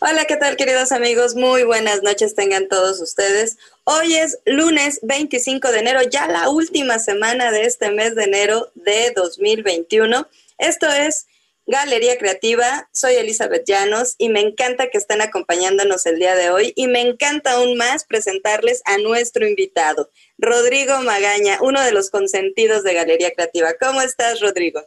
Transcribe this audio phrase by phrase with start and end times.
[0.00, 1.34] Hola, ¿qué tal queridos amigos?
[1.34, 3.58] Muy buenas noches tengan todos ustedes.
[3.82, 8.70] Hoy es lunes 25 de enero, ya la última semana de este mes de enero
[8.76, 10.28] de 2021.
[10.58, 11.26] Esto es
[11.66, 16.72] Galería Creativa, soy Elizabeth Llanos y me encanta que estén acompañándonos el día de hoy
[16.76, 22.84] y me encanta aún más presentarles a nuestro invitado, Rodrigo Magaña, uno de los consentidos
[22.84, 23.74] de Galería Creativa.
[23.80, 24.80] ¿Cómo estás, Rodrigo?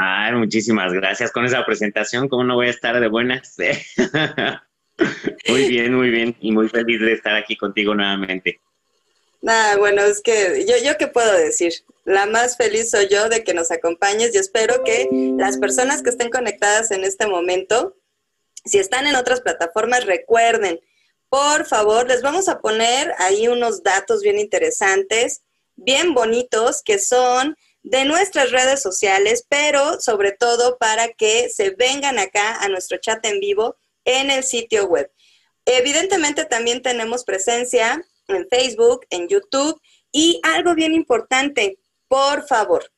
[0.00, 2.28] Ay, muchísimas gracias con esa presentación.
[2.28, 3.56] ¿Cómo no voy a estar de buenas?
[5.48, 6.36] muy bien, muy bien.
[6.40, 8.60] Y muy feliz de estar aquí contigo nuevamente.
[9.40, 11.72] Nada, bueno, es que yo, yo qué puedo decir.
[12.04, 16.10] La más feliz soy yo de que nos acompañes y espero que las personas que
[16.10, 17.96] estén conectadas en este momento,
[18.64, 20.80] si están en otras plataformas, recuerden,
[21.28, 25.42] por favor, les vamos a poner ahí unos datos bien interesantes,
[25.76, 27.56] bien bonitos, que son
[27.90, 33.24] de nuestras redes sociales, pero sobre todo para que se vengan acá a nuestro chat
[33.24, 35.10] en vivo en el sitio web.
[35.64, 39.80] Evidentemente también tenemos presencia en Facebook, en YouTube
[40.12, 41.78] y algo bien importante,
[42.08, 42.92] por favor,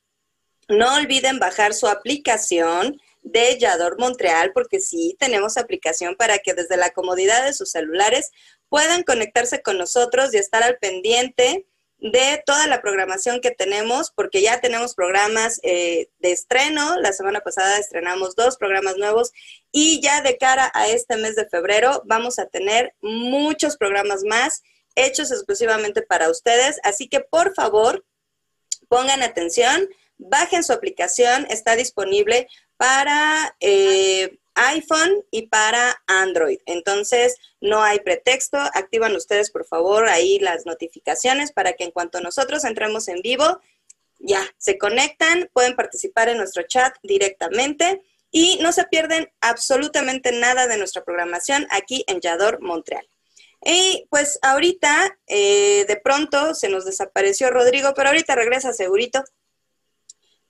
[0.68, 6.76] no olviden bajar su aplicación de Yador Montreal, porque sí tenemos aplicación para que desde
[6.76, 8.30] la comodidad de sus celulares
[8.68, 11.66] puedan conectarse con nosotros y estar al pendiente
[12.00, 16.98] de toda la programación que tenemos, porque ya tenemos programas eh, de estreno.
[16.98, 19.32] La semana pasada estrenamos dos programas nuevos
[19.70, 24.62] y ya de cara a este mes de febrero vamos a tener muchos programas más
[24.94, 26.80] hechos exclusivamente para ustedes.
[26.82, 28.04] Así que por favor,
[28.88, 36.58] pongan atención, bajen su aplicación, está disponible para eh, iPhone y para Android.
[36.66, 38.58] Entonces, no hay pretexto.
[38.58, 43.60] Activan ustedes, por favor, ahí las notificaciones para que en cuanto nosotros entremos en vivo,
[44.18, 50.66] ya se conectan, pueden participar en nuestro chat directamente y no se pierden absolutamente nada
[50.66, 53.08] de nuestra programación aquí en Yador Montreal.
[53.64, 59.22] Y pues ahorita, eh, de pronto se nos desapareció Rodrigo, pero ahorita regresa segurito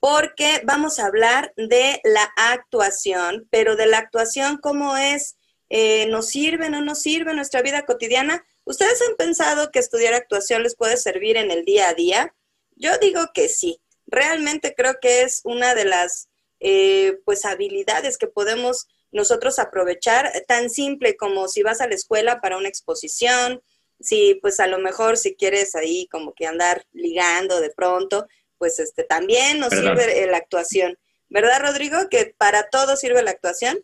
[0.01, 5.37] porque vamos a hablar de la actuación, pero de la actuación, ¿cómo es?
[5.69, 8.45] Eh, ¿Nos sirve, no nos sirve nuestra vida cotidiana?
[8.65, 12.35] ¿Ustedes han pensado que estudiar actuación les puede servir en el día a día?
[12.77, 13.81] Yo digo que sí.
[14.07, 16.29] Realmente creo que es una de las
[16.61, 22.41] eh, pues habilidades que podemos nosotros aprovechar, tan simple como si vas a la escuela
[22.41, 23.63] para una exposición,
[24.01, 28.27] si pues a lo mejor si quieres ahí como que andar ligando de pronto,
[28.61, 30.99] pues este también nos sirve la actuación.
[31.31, 32.11] ¿Verdad, Rodrigo?
[32.11, 33.83] Que para todo sirve la actuación.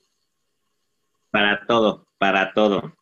[1.31, 2.95] Para todo, para todo.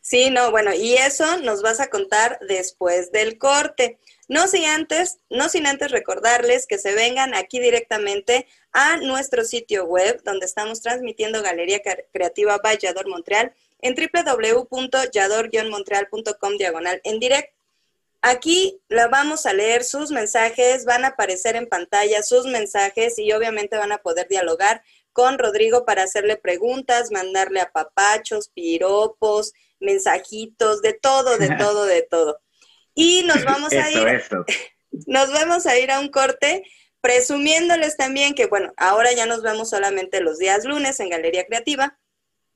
[0.00, 4.00] Sí, no, bueno, y eso nos vas a contar después del corte.
[4.28, 9.84] No sin antes, no sin antes recordarles que se vengan aquí directamente a nuestro sitio
[9.84, 11.80] web donde estamos transmitiendo Galería
[12.12, 17.53] Creativa by Yador Montreal en www.yador-montreal.com diagonal en directo.
[18.26, 23.30] Aquí la vamos a leer sus mensajes, van a aparecer en pantalla sus mensajes y
[23.32, 30.80] obviamente van a poder dialogar con Rodrigo para hacerle preguntas, mandarle a papachos, piropos, mensajitos,
[30.80, 32.40] de todo, de todo, de todo.
[32.94, 34.22] Y nos vamos a ir,
[35.06, 36.64] nos vamos a ir a un corte
[37.02, 41.98] presumiéndoles también que, bueno, ahora ya nos vemos solamente los días lunes en Galería Creativa.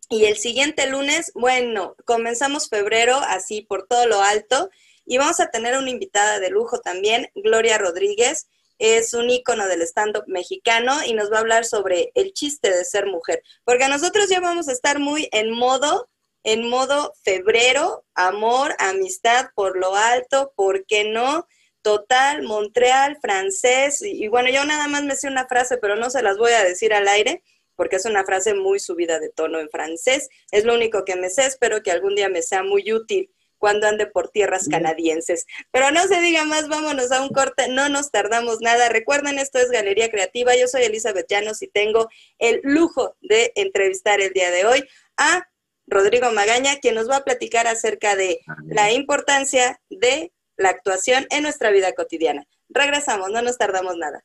[0.09, 4.70] Y el siguiente lunes, bueno, comenzamos febrero así por todo lo alto
[5.08, 8.46] y vamos a tener una invitada de lujo también, Gloria Rodríguez.
[8.78, 12.84] Es un ícono del stand-up mexicano y nos va a hablar sobre el chiste de
[12.84, 13.43] ser mujer.
[13.64, 16.10] Porque nosotros ya vamos a estar muy en modo,
[16.44, 21.49] en modo febrero, amor, amistad por lo alto, ¿por qué no?
[21.81, 24.02] Total, Montreal, francés.
[24.02, 26.52] Y, y bueno, yo nada más me sé una frase, pero no se las voy
[26.52, 27.43] a decir al aire
[27.76, 30.28] porque es una frase muy subida de tono en francés.
[30.50, 33.87] Es lo único que me sé, espero que algún día me sea muy útil cuando
[33.87, 35.46] ande por tierras canadienses.
[35.70, 38.88] Pero no se diga más, vámonos a un corte, no nos tardamos nada.
[38.88, 42.08] Recuerden, esto es Galería Creativa, yo soy Elizabeth Llanos y tengo
[42.38, 45.49] el lujo de entrevistar el día de hoy a
[45.87, 51.43] Rodrigo Magaña, quien nos va a platicar acerca de la importancia de la actuación en
[51.43, 52.46] nuestra vida cotidiana.
[52.69, 54.25] Regresamos, no nos tardamos nada.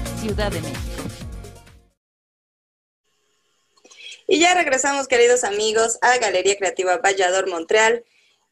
[0.21, 1.03] Ciudad de México.
[4.27, 8.05] Y ya regresamos, queridos amigos, a Galería Creativa Vallador Montreal.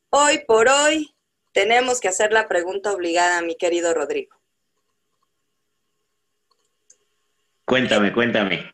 [0.10, 1.16] Hoy por hoy
[1.52, 4.36] tenemos que hacer la pregunta obligada, mi querido Rodrigo.
[7.66, 8.74] Cuéntame, cuéntame.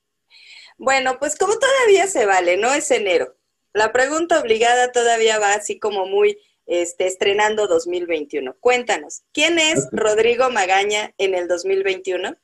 [0.77, 3.35] Bueno, pues como todavía se vale, no es enero.
[3.73, 8.55] La pregunta obligada todavía va así como muy este, estrenando 2021.
[8.61, 12.37] Cuéntanos, ¿quién es Rodrigo Magaña en el 2021?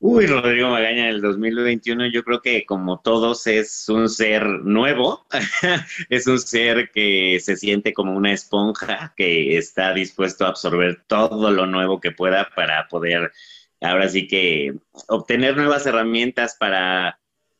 [0.00, 5.26] Uy, Rodrigo Magaña en el 2021 yo creo que como todos es un ser nuevo,
[6.08, 11.50] es un ser que se siente como una esponja, que está dispuesto a absorber todo
[11.50, 13.32] lo nuevo que pueda para poder
[13.80, 14.74] ahora sí que
[15.08, 17.18] obtener nuevas herramientas para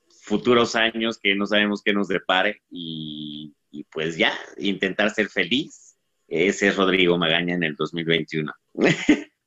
[0.09, 5.97] futuros años que no sabemos qué nos depare y, y pues ya, intentar ser feliz.
[6.29, 8.53] Ese es Rodrigo Magaña en el 2021.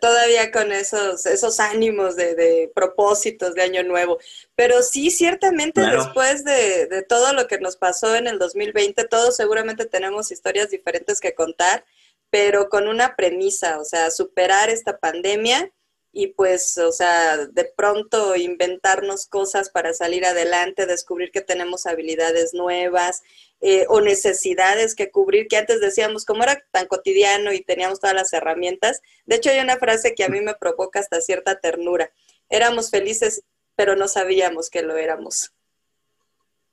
[0.00, 4.18] todavía con esos, esos ánimos de, propósitos de año nuevo.
[4.54, 9.36] Pero sí, ciertamente después de, de, todo lo que nos pasó en el 2020, todos
[9.36, 11.84] seguramente tenemos historias diferentes que contar,
[12.30, 15.72] pero con una premisa, o sea, superar esta pandemia
[16.12, 22.52] y pues, o sea, de pronto inventarnos cosas para salir adelante, descubrir que tenemos habilidades
[22.52, 23.22] nuevas
[23.60, 28.16] eh, o necesidades que cubrir, que antes decíamos, como era tan cotidiano y teníamos todas
[28.16, 29.02] las herramientas.
[29.26, 32.10] De hecho, hay una frase que a mí me provoca hasta cierta ternura.
[32.48, 33.44] Éramos felices,
[33.76, 35.52] pero no sabíamos que lo éramos.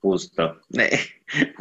[0.00, 0.60] Justo,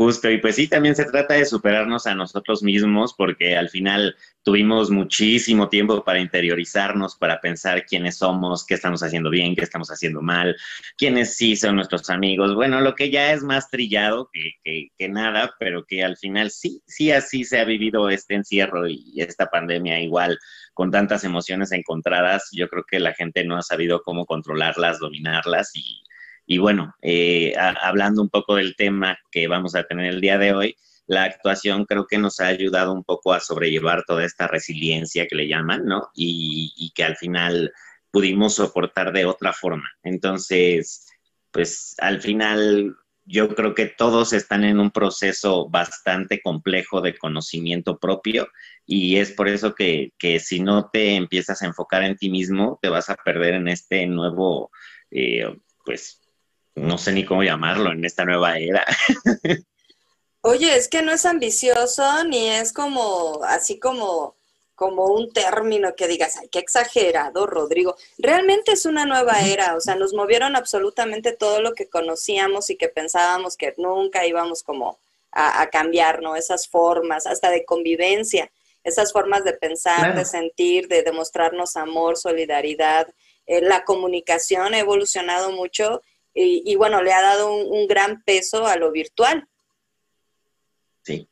[0.08, 0.32] justo.
[0.32, 4.90] Y pues sí, también se trata de superarnos a nosotros mismos porque al final tuvimos
[4.90, 10.22] muchísimo tiempo para interiorizarnos, para pensar quiénes somos, qué estamos haciendo bien, qué estamos haciendo
[10.22, 10.56] mal,
[10.98, 12.56] quiénes sí son nuestros amigos.
[12.56, 16.82] Bueno, lo que ya es más trillado que, que nada, pero que al final sí,
[16.88, 20.40] sí así se ha vivido este encierro y esta pandemia igual
[20.74, 22.48] con tantas emociones encontradas.
[22.54, 26.02] Yo creo que la gente no ha sabido cómo controlarlas, dominarlas y
[26.48, 30.54] y bueno, eh, hablando un poco del tema que vamos a tener el día de
[30.54, 35.28] hoy, la actuación creo que nos ha ayudado un poco a sobrellevar toda esta resiliencia
[35.28, 36.10] que le llaman, ¿no?
[36.16, 37.74] Y, que al final
[38.12, 39.90] pudimos soportar de otra forma.
[40.04, 41.06] Entonces,
[41.52, 42.96] pues al final
[43.26, 48.48] yo creo que todos están en un proceso bastante complejo de conocimiento propio
[48.86, 52.80] y es por eso que, que si no te empiezas a enfocar en ti mismo,
[52.82, 54.72] te vas a perder en este nuevo,
[55.12, 56.22] eh, pues,
[56.78, 58.86] no sé ni cómo llamarlo en esta nueva era.
[60.42, 64.38] Oye, es que no es ambicioso ni es como así como
[64.76, 67.96] como un término que digas, ay, qué exagerado, Rodrigo.
[68.20, 72.76] Realmente es una nueva era, o sea, nos movieron absolutamente todo lo que conocíamos y
[72.76, 75.00] que pensábamos que nunca íbamos como
[75.32, 76.36] a, cambiar, ¿no?
[76.36, 78.52] Esas formas, hasta de convivencia,
[78.84, 83.08] esas formas de pensar, de sentir, de demostrarnos amor, solidaridad.
[83.48, 86.04] Eh, la comunicación ha evolucionado mucho
[86.40, 89.48] y, bueno, le ha dado un, gran peso a lo virtual.
[91.02, 91.28] Sí.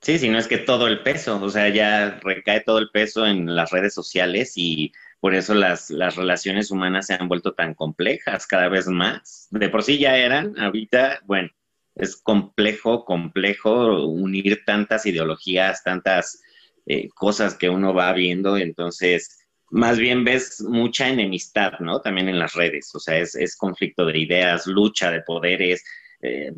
[0.00, 3.26] Sí, si no es que todo el peso, o sea, ya recae todo el peso
[3.26, 7.74] en las redes sociales y por eso las, las relaciones humanas se han vuelto tan
[7.74, 9.48] complejas cada vez más.
[9.50, 11.50] De por sí ya eran, ahorita, bueno,
[11.94, 16.40] es complejo, complejo unir tantas ideologías, tantas
[16.86, 19.39] eh, cosas que uno va viendo, entonces
[19.70, 22.00] más bien ves mucha enemistad, ¿no?
[22.00, 25.84] También en las redes, o sea, es, conflicto de ideas, lucha de poderes,
[26.22, 26.52] eh,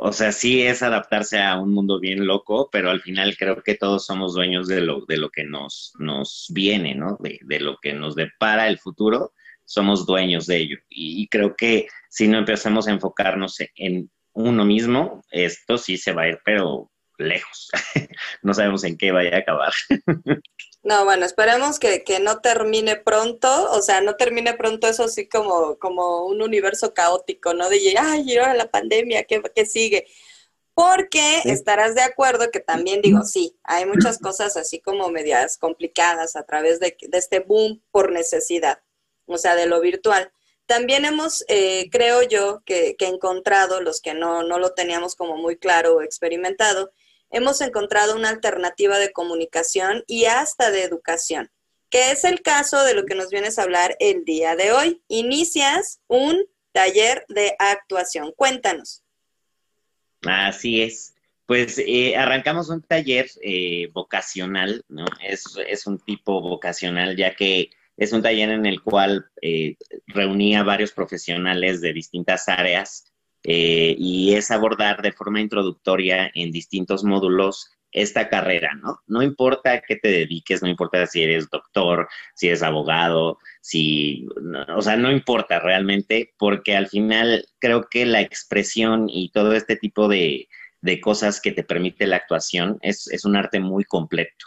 [0.00, 3.74] o sea, sí es adaptarse a un mundo bien loco, pero al final creo que
[3.74, 7.18] todos somos dueños de lo, de lo que nos, nos viene, ¿no?
[7.20, 9.32] De, lo que nos depara el futuro,
[9.64, 10.78] somos dueños de ello.
[10.88, 16.12] Y, y creo que si no empezamos a enfocarnos en uno mismo, esto sí se
[16.12, 17.68] va a ir, pero lejos.
[18.42, 19.72] no sabemos en qué vaya a acabar.
[20.82, 25.76] No, bueno, esperemos que, no termine pronto, o sea, no termine pronto eso así como,
[25.78, 27.68] como un universo caótico, ¿no?
[27.68, 30.06] De, ay, ahora la pandemia, ¿qué, qué sigue?
[30.74, 36.36] Porque estarás de acuerdo que también digo, sí, hay muchas cosas así como medias complicadas
[36.36, 38.80] a través de, este boom por necesidad,
[39.26, 40.32] o sea, de lo virtual.
[40.66, 45.36] También hemos, eh, creo yo, que, que, encontrado, los que no, no lo teníamos como
[45.36, 46.92] muy claro o experimentado,
[47.30, 51.50] hemos encontrado una alternativa de comunicación y hasta de educación.
[51.90, 55.00] que es el caso de lo que nos vienes a hablar el día de hoy.
[55.08, 58.32] Inicias un taller de actuación.
[58.36, 59.02] Cuéntanos.
[60.26, 61.14] Así es.
[61.46, 65.06] Pues eh, arrancamos un taller eh, vocacional, ¿no?
[65.26, 70.62] Es, es, un tipo vocacional, ya que es un taller en el cual eh, reunía
[70.62, 73.10] varios profesionales de distintas áreas
[73.50, 79.00] y es abordar de forma introductoria en distintos módulos esta carrera, ¿no?
[79.06, 84.26] No importa a qué te dediques, no importa si eres doctor, si eres abogado, si,
[84.68, 89.76] o sea, no importa realmente, porque al final creo que la expresión y todo este
[89.76, 90.48] tipo de,
[91.02, 94.46] cosas que te permite la actuación es, un arte muy completo,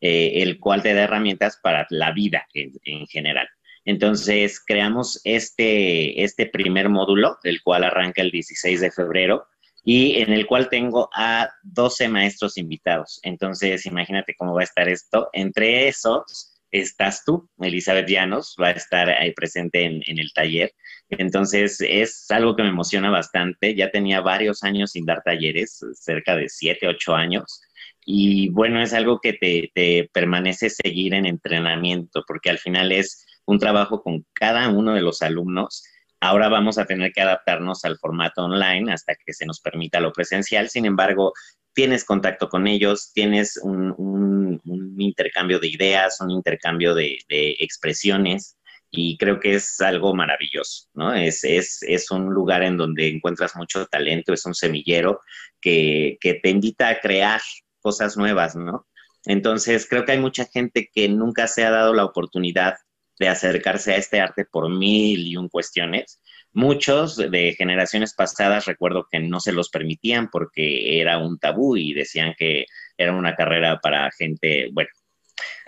[0.00, 3.48] eh, el cual te da herramientas para la vida en general.
[3.84, 9.46] Entonces, creamos este, este primer módulo, el cual arranca el 16 de febrero,
[9.84, 13.20] y en el cual tengo a 12 maestros invitados.
[13.22, 15.28] Entonces, imagínate cómo va a estar esto.
[15.32, 20.72] Entre esos estás tú, Elizabeth Llanos, va a estar ahí presente en, el taller.
[21.08, 23.74] Entonces, es algo que me emociona bastante.
[23.74, 27.62] Ya tenía varios años sin dar talleres, cerca de 7, 8 años.
[28.04, 33.26] Y bueno, es algo que te, te permanece seguir en entrenamiento, porque al final es
[33.50, 35.84] un trabajo con cada uno de los alumnos
[36.20, 40.12] Ahora vamos a tener que adaptarnos al formato online hasta que se nos permita lo
[40.12, 40.68] presencial.
[40.68, 41.32] Sin embargo,
[41.72, 44.60] tienes contacto con ellos, tienes un,
[44.98, 48.58] intercambio de ideas, un intercambio de, expresiones
[48.90, 51.14] y creo que es algo maravilloso, ¿no?
[51.14, 55.20] Es, es, un lugar en donde encuentras mucho talento, es un semillero
[55.60, 57.40] que, que te invita a crear
[57.80, 58.86] cosas nuevas, ¿no?
[59.24, 62.74] Entonces, creo que hay mucha gente que nunca se ha dado la oportunidad
[63.20, 66.20] de acercarse a este arte por mil y un cuestiones.
[66.54, 71.92] Muchos de generaciones pasadas recuerdo que no se los permitían porque era un tabú y
[71.92, 72.64] decían que
[72.96, 74.88] era una carrera para gente, bueno,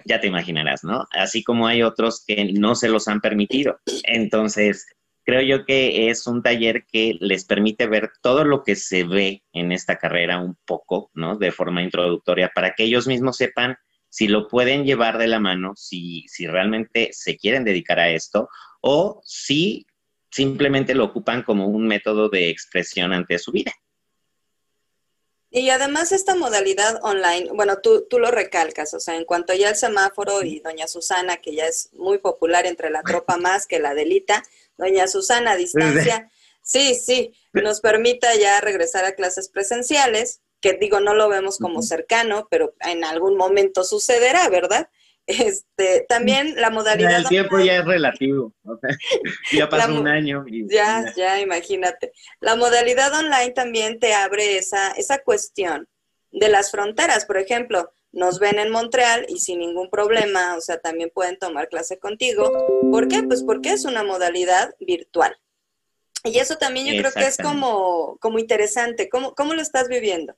[0.07, 1.07] ya te imaginarás, ¿no?
[1.13, 3.79] Así como hay otros que no se los han permitido.
[4.05, 4.87] Entonces,
[5.23, 9.43] creo yo que es un taller que les permite ver todo lo que se ve
[9.53, 11.37] en esta carrera un poco, ¿no?
[11.37, 13.77] De forma introductoria, para que ellos mismos sepan
[14.13, 18.51] si lo pueden llevar de la mano, si, si realmente se quieren dedicar a esto
[18.83, 19.87] o si
[20.31, 23.73] simplemente lo ocupan como un método de expresión ante su vida.
[25.51, 29.71] Y además esta modalidad online, bueno, tú, tú lo recalcas, o sea, en cuanto ya
[29.71, 33.79] el semáforo y doña Susana, que ya es muy popular entre la tropa más que
[33.79, 34.43] la delita,
[34.77, 36.31] doña Susana a distancia,
[36.63, 41.83] sí, sí, nos permita ya regresar a clases presenciales, que digo, no lo vemos como
[41.83, 44.89] cercano, pero en algún momento sucederá, ¿verdad?
[45.27, 47.19] Este, también la modalidad.
[47.19, 48.55] El tiempo ya es relativo,
[49.53, 50.45] ya pasó un año.
[50.69, 52.13] ya, ya, imagínate.
[52.41, 55.89] La modalidad online también te abre esa, esa cuestión
[56.31, 57.25] de las fronteras.
[57.25, 61.69] Por ejemplo, nos ven en Montreal y sin ningún problema, o sea, también pueden tomar
[61.69, 62.51] clase contigo.
[62.91, 63.23] ¿Por qué?
[63.23, 65.37] Pues porque es una modalidad virtual.
[66.25, 69.09] Y eso también yo creo que es como, como interesante.
[69.09, 70.37] ¿Cómo, ¿Cómo lo estás viviendo?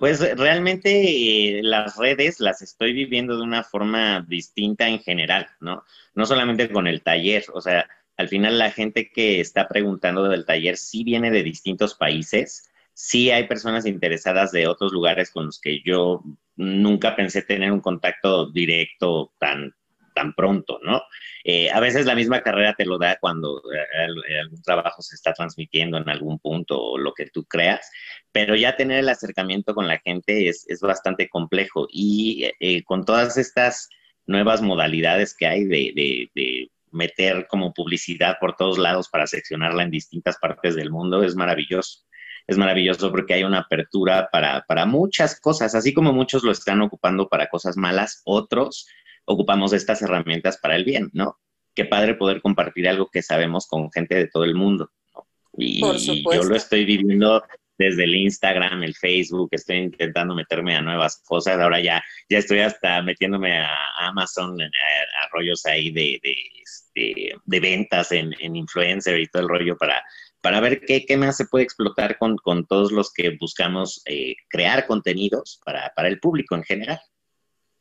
[0.00, 5.84] Pues realmente eh, las redes las estoy viviendo de una forma distinta en general, ¿no?
[6.14, 10.46] No solamente con el taller, o sea, al final la gente que está preguntando del
[10.46, 15.60] taller sí viene de distintos países, sí hay personas interesadas de otros lugares con los
[15.60, 16.22] que yo
[16.56, 19.74] nunca pensé tener un contacto directo tan,
[20.20, 21.02] tan pronto, ¿no?
[21.44, 25.32] Eh, a veces la misma carrera te lo da cuando eh, algún trabajo se está
[25.32, 27.90] transmitiendo en algún punto o lo que tú creas,
[28.30, 33.36] pero ya tener el acercamiento con la gente es, bastante complejo y eh, con todas
[33.36, 33.88] estas
[34.26, 40.36] nuevas modalidades que hay de, meter como publicidad por todos lados para seccionarla en distintas
[40.38, 42.00] partes del mundo es maravilloso
[42.48, 46.80] es maravilloso porque hay una apertura para, para, muchas cosas, así como muchos lo están
[46.82, 48.88] ocupando para cosas malas, otros
[49.30, 51.38] ocupamos estas herramientas para el bien, ¿no?
[51.74, 54.90] Qué padre poder compartir algo que sabemos con gente de todo el mundo.
[55.14, 55.24] ¿no?
[55.56, 57.42] Y, yo lo estoy viviendo
[57.78, 61.60] desde el Instagram, el Facebook, estoy intentando meterme a nuevas cosas.
[61.60, 63.70] Ahora ya, ya estoy hasta metiéndome a
[64.00, 69.48] Amazon, a, rollos ahí de, de, este, de ventas en, en, influencer y todo el
[69.48, 70.02] rollo para,
[70.42, 74.34] para ver qué, qué más se puede explotar con, con todos los que buscamos eh,
[74.48, 77.00] crear contenidos para, para el público en general.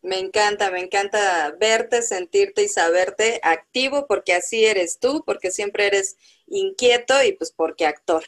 [0.02, 5.88] Me encanta, me encanta verte, sentirte y saberte activo, porque así eres tú, porque siempre
[5.88, 8.24] eres inquieto y pues porque actor.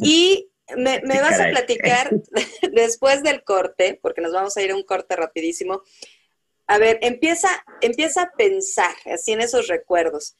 [0.00, 2.10] Y me, vas a platicar
[2.72, 5.82] después del corte, porque nos vamos a ir a un corte rapidísimo.
[6.66, 7.48] A ver, empieza,
[7.80, 10.36] empieza a pensar así en esos recuerdos.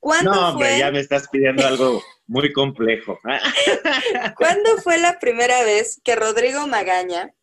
[0.00, 3.18] ¿Cuándo no, hombre, ya me estás pidiendo algo muy complejo.
[4.36, 7.34] ¿Cuándo fue la primera vez que Rodrigo Magaña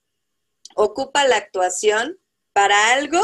[0.76, 2.18] ocupa la actuación
[2.56, 3.20] para algo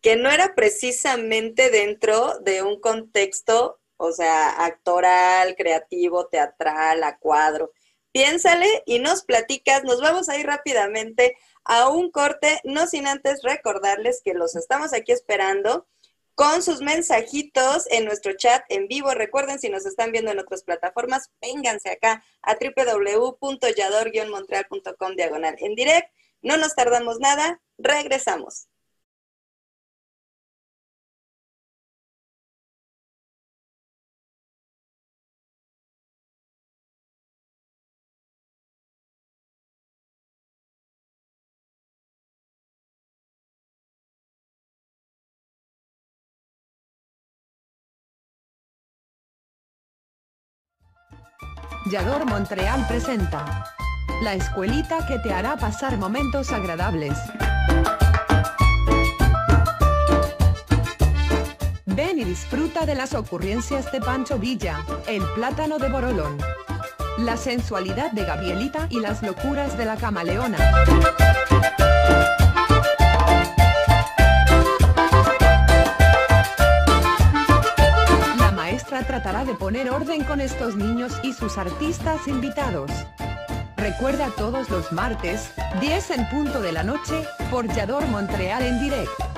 [0.00, 7.70] que no era precisamente dentro de un contexto, o sea, actoral, creativo, teatral, a cuadro.
[8.10, 13.44] Piénsale y nos platicas, nos vamos a ir rápidamente a un corte, no sin antes
[13.44, 15.86] recordarles que los estamos aquí esperando
[16.34, 19.14] con sus mensajitos en nuestro chat en vivo.
[19.14, 26.12] Recuerden, si nos están viendo en otras plataformas, vénganse acá a www.yador-montreal.com diagonal en direct.
[26.42, 28.66] No nos tardamos nada, regresamos.
[51.90, 53.74] Yador Montreal presenta
[54.22, 57.18] La escuelita que te hará pasar momentos agradables.
[61.86, 66.38] Ven y disfruta de las ocurrencias de Pancho Villa, el plátano de Borolón,
[67.18, 70.58] la sensualidad de Gabrielita y las locuras de la camaleona.
[79.12, 82.90] tratará de poner orden con estos niños y sus artistas invitados.
[83.82, 89.31] Recuerda todos los martes, 10 en punto de la noche, por Yador Montreal en directo.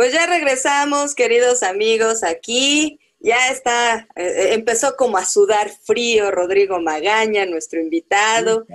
[0.00, 2.98] Pues ya regresamos, queridos amigos, aquí.
[3.18, 8.66] Ya está, eh, empezó como a sudar frío Rodrigo Magaña, nuestro invitado,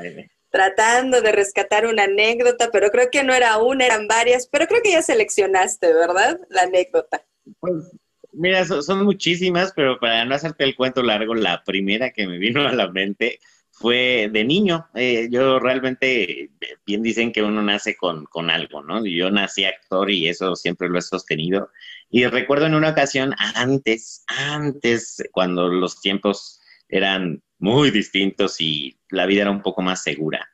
[0.51, 4.83] tratando de rescatar una anécdota, pero creo que no era una, eran varias, pero creo
[4.83, 6.39] que ya seleccionaste, ¿verdad?
[6.49, 7.25] La anécdota.
[7.59, 7.73] Pues,
[8.31, 12.67] mira, son muchísimas, pero para no hacerte el cuento largo, la primera que me vino
[12.67, 13.39] a la mente
[13.75, 14.87] fue de niño.
[14.95, 16.49] Eh, yo realmente,
[16.85, 19.05] bien dicen que uno nace con, con, algo, ¿no?
[19.05, 21.69] Yo nací actor y eso siempre lo he sostenido.
[22.09, 29.25] Y recuerdo en una ocasión, antes, antes, cuando los tiempos eran muy distintos y la
[29.25, 30.47] vida era un poco más segura.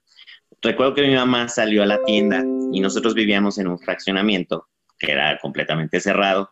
[0.60, 5.12] Recuerdo que mi mamá salió a la tienda y nosotros vivíamos en un fraccionamiento que
[5.12, 6.52] era completamente cerrado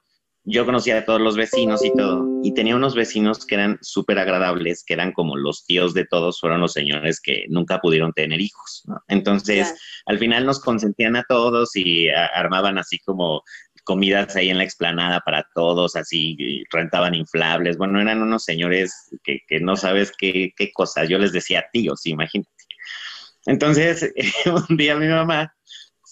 [0.52, 4.18] yo conocía a todos los vecinos y todo, y tenía unos vecinos que eran súper
[4.18, 8.42] agradables, que eran como los tíos de todos, fueron los señores que nunca pudieron tener
[8.42, 9.00] hijos, ¿no?
[9.08, 9.76] Entonces,
[10.08, 13.44] al final nos consentían a todos y armaban así como
[13.84, 17.78] comidas ahí en la explanada para todos, así rentaban inflables.
[17.78, 18.92] Bueno, eran unos señores
[19.24, 21.06] que, que no sabes qué, qué cosa.
[21.06, 22.50] Yo les decía tíos, imagínate.
[23.46, 24.12] Entonces,
[24.70, 25.54] un día mi mamá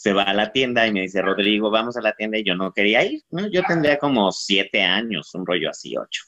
[0.08, 2.56] se va a la tienda y me dice, Rodrigo, vamos a la tienda y yo
[2.56, 3.46] no quería ir, ¿no?
[3.48, 6.24] Yo tendría como siete años, un rollo así, ocho.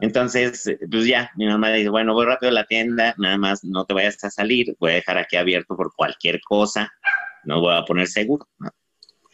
[0.00, 3.86] Entonces, pues ya, mi mamá dice, bueno, voy rápido a la tienda, nada más no
[3.86, 6.92] te vayas a salir, voy a dejar aquí abierto por cualquier cosa,
[7.44, 8.46] no voy a poner seguro,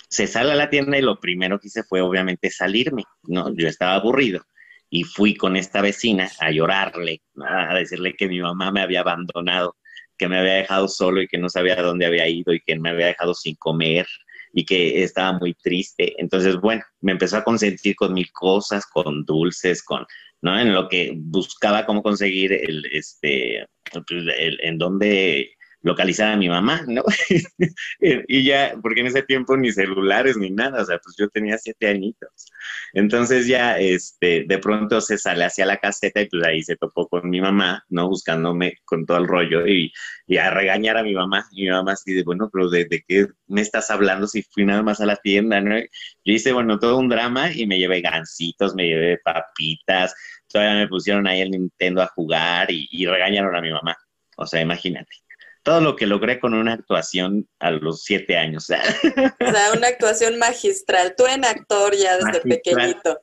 [0.08, 3.52] Se sale a la tienda y lo primero que hice fue obviamente salirme, ¿no?
[3.56, 4.40] Yo estaba aburrido
[4.88, 9.74] y fui con esta vecina a llorarle, a decirle que mi mamá me había abandonado
[10.18, 12.90] que me había dejado solo y que no sabía dónde había ido y que me
[12.90, 14.06] había dejado sin comer
[14.52, 16.14] y que estaba muy triste.
[16.18, 20.06] Entonces, bueno, me empezó a consentir con mil cosas, con dulces, con,
[20.42, 20.58] ¿no?
[20.58, 23.66] En lo que buscaba cómo conseguir el, este,
[24.08, 25.50] el, en dónde
[25.84, 27.04] localizar a mi mamá, ¿no?
[28.00, 31.58] y ya, porque en ese tiempo ni celulares ni nada, o sea, pues yo tenía
[31.58, 32.30] siete añitos.
[32.94, 37.06] Entonces ya, este, de pronto se sale hacia la caseta y pues ahí se topó
[37.06, 38.08] con mi mamá, ¿no?
[38.08, 39.92] Buscándome con todo el rollo y,
[40.26, 41.46] y a regañar a mi mamá.
[41.52, 44.82] Y mi mamá así de, bueno, pero ¿de, qué me estás hablando si fui nada
[44.82, 45.76] más a la tienda, ¿no?
[45.78, 45.84] Yo
[46.24, 50.14] hice, bueno, todo un drama y me llevé gancitos, me llevé papitas,
[50.48, 53.94] todavía me pusieron ahí el Nintendo a jugar y, y regañaron a mi mamá.
[54.36, 55.23] O sea, imagínate
[55.64, 58.64] todo lo que logré con una actuación a los siete años.
[58.64, 61.14] O sea, una actuación magistral.
[61.16, 63.20] Tú en actor ya desde pequeñito.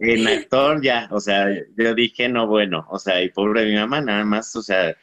[0.00, 4.00] En actor ya, o sea, yo dije, no, bueno, o sea, y pobre mi mamá,
[4.00, 4.96] nada más, o sea,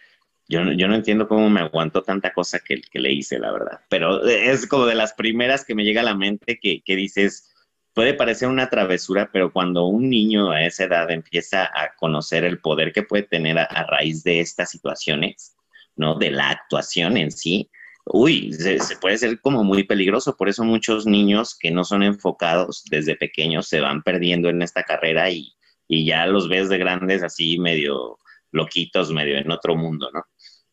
[0.49, 3.79] yo, yo no entiendo cómo me aguantó tanta cosa que, que, le hice, la verdad.
[3.87, 7.49] Pero es como de las primeras que me llega a la mente que, que dices,
[7.93, 12.59] puede parecer una travesura, pero cuando un niño a esa edad empieza a conocer el
[12.59, 15.55] poder que puede tener a raíz de estas situaciones,
[15.99, 16.15] ¿no?
[16.15, 17.69] De la actuación en sí,
[18.05, 20.35] uy, se, puede ser como muy peligroso.
[20.35, 24.83] Por eso muchos niños que no son enfocados desde pequeños se van perdiendo en esta
[24.83, 25.53] carrera y,
[25.89, 28.17] ya los ves de grandes así medio
[28.51, 30.23] loquitos, medio en otro mundo, ¿no?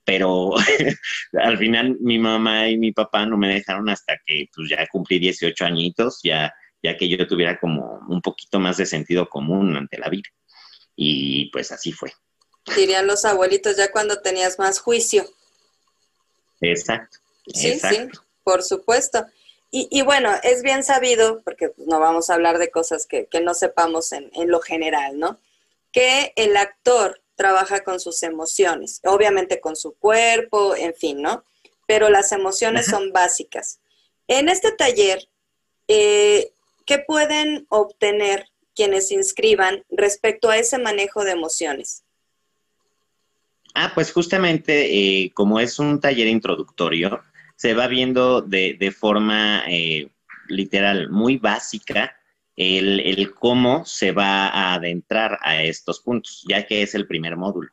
[0.05, 0.53] Pero
[1.43, 5.19] al final mi mamá y mi papá no me dejaron hasta que pues ya cumplí
[5.19, 9.99] 18 añitos, ya, ya que yo tuviera como un poquito más de sentido común ante
[9.99, 10.29] la vida.
[10.95, 12.13] Y pues así fue.
[12.75, 15.25] Dirían los abuelitos ya cuando tenías más juicio.
[16.61, 17.19] Exacto.
[17.55, 18.09] Sí, sí,
[18.43, 19.25] por supuesto.
[19.71, 24.13] Y, bueno, es bien sabido, porque no vamos a hablar de cosas que, no sepamos
[24.13, 25.39] en, lo general, ¿no?
[25.93, 31.45] Que el actor trabaja con sus emociones, obviamente con su cuerpo, en fin, ¿no?
[31.87, 33.79] Pero las emociones son básicas.
[34.29, 35.29] En este taller,
[35.89, 36.53] eh,
[36.87, 42.03] ¿qué pueden obtener quienes se inscriban respecto a ese manejo de emociones?
[43.79, 47.21] Ah, pues justamente eh, como es un taller introductorio,
[47.57, 50.09] se va viendo de, forma eh,
[50.49, 52.17] literal muy básica
[52.57, 57.69] el, cómo se va a adentrar a estos puntos, ya que es el primer módulo.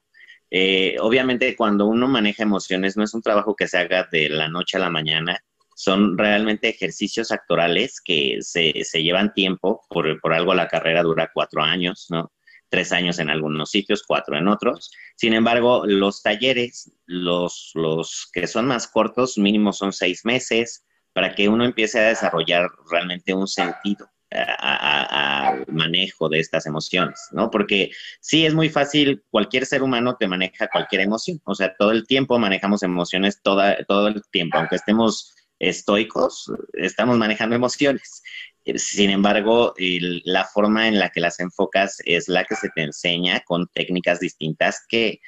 [0.52, 4.50] Eh, obviamente cuando uno maneja emociones no es un trabajo que se haga de la
[4.50, 5.39] noche a la mañana,
[5.74, 11.63] son realmente ejercicios actorales que se, llevan tiempo, por, por algo la carrera dura cuatro
[11.63, 12.34] años, ¿no?
[12.74, 14.92] Tres años en algunos sitios, cuatro en otros.
[15.16, 20.84] Sin embargo, los talleres, los, los que son más cortos, mínimo son seis meses,
[21.14, 27.52] para que uno empiece a desarrollar realmente un sentido al manejo de estas emociones, ¿no?
[27.52, 31.92] Porque sí es muy fácil, cualquier ser humano te maneja cualquier emoción, o sea, todo
[31.92, 38.24] el tiempo manejamos emociones, toda, todo el tiempo, aunque estemos estoicos, estamos manejando emociones.
[38.76, 43.41] Sin embargo, la forma en la que las enfocas es la que se te enseña
[43.41, 45.19] con técnicas distintas que,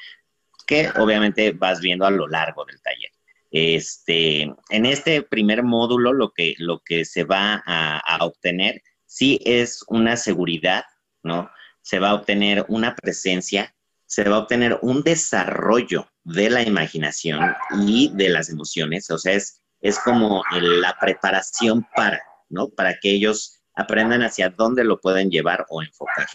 [0.65, 3.11] que obviamente vas viendo a lo largo del taller.
[3.51, 9.39] Este, en este primer módulo lo que, lo que se va a, a obtener sí
[9.45, 10.83] es una seguridad,
[11.23, 11.49] ¿no?
[11.81, 17.55] Se va a obtener una presencia, se va a obtener un desarrollo de la imaginación
[17.85, 22.69] y de las emociones, o sea, es, es como la preparación para, ¿no?
[22.69, 26.27] Para que ellos aprendan hacia dónde lo pueden llevar o enfocar.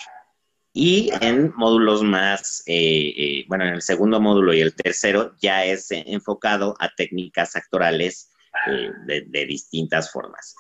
[0.73, 5.64] Y en módulos más, eh, eh, bueno, en el segundo módulo y el tercero ya
[5.64, 8.31] es enfocado a técnicas actorales
[8.68, 8.90] eh,
[9.27, 10.55] de, distintas formas.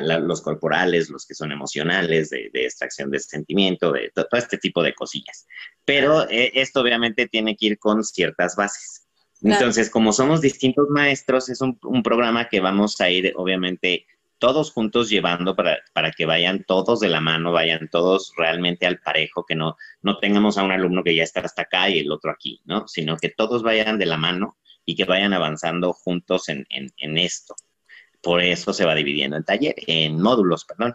[0.00, 4.94] los corporales, los que son emocionales, de, extracción de sentimiento, de todo este tipo de
[4.94, 5.46] cosillas.
[5.84, 9.06] Pero esto obviamente tiene que ir con ciertas bases.
[9.40, 14.06] Entonces, como somos distintos maestros, es un, un programa que vamos a ir, obviamente,
[14.38, 19.00] todos juntos llevando para, para, que vayan todos de la mano, vayan todos realmente al
[19.00, 22.12] parejo, que no, no tengamos a un alumno que ya está hasta acá y el
[22.12, 22.86] otro aquí, ¿no?
[22.88, 27.54] Sino que todos vayan de la mano y que vayan avanzando juntos en, en, esto.
[28.22, 30.94] Por eso se va dividiendo el taller, en módulos, perdón.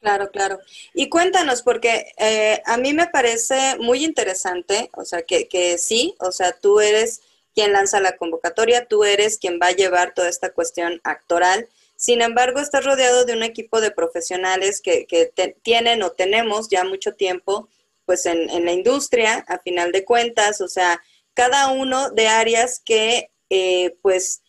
[0.00, 0.58] Claro, claro.
[0.94, 6.14] Y cuéntanos, porque eh, a mí me parece muy interesante, o sea, que, que sí,
[6.20, 7.22] o sea, tú eres
[7.54, 12.20] quien lanza la convocatoria, tú eres quien va a llevar toda esta cuestión actoral sin
[12.20, 15.06] embargo, estás rodeado de un equipo de profesionales que,
[15.62, 17.68] tienen o tenemos ya mucho tiempo
[18.04, 21.02] pues en, la industria, a final de cuentas, o sea,
[21.34, 24.42] cada uno de áreas que eh, pues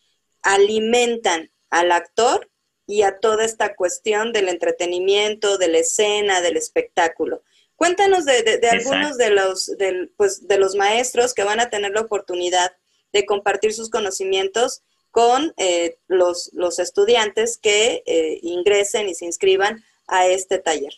[0.43, 2.49] alimentan al actor
[2.85, 7.43] y a toda esta cuestión del entretenimiento, de la escena, del espectáculo.
[7.75, 9.71] Cuéntanos de, algunos de los,
[10.15, 12.71] pues, de los maestros que van a tener la oportunidad
[13.13, 14.83] de compartir sus conocimientos
[15.17, 20.93] con eh, los, los, estudiantes que eh, ingresen y se inscriban a este taller,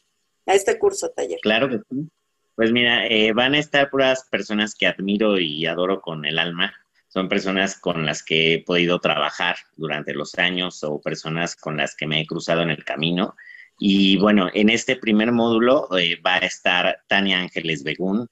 [0.45, 1.39] a este curso taller.
[1.41, 2.09] Claro que sí.
[2.53, 6.73] Pues mira, eh, van a estar puras personas que admiro y adoro con el alma.
[7.07, 11.95] Son personas con las que he podido trabajar durante los años o personas con las
[11.95, 13.37] que me he cruzado en el camino.
[13.79, 15.87] Y bueno, en este primer módulo
[16.27, 18.27] va a estar Tania Ángeles Begún,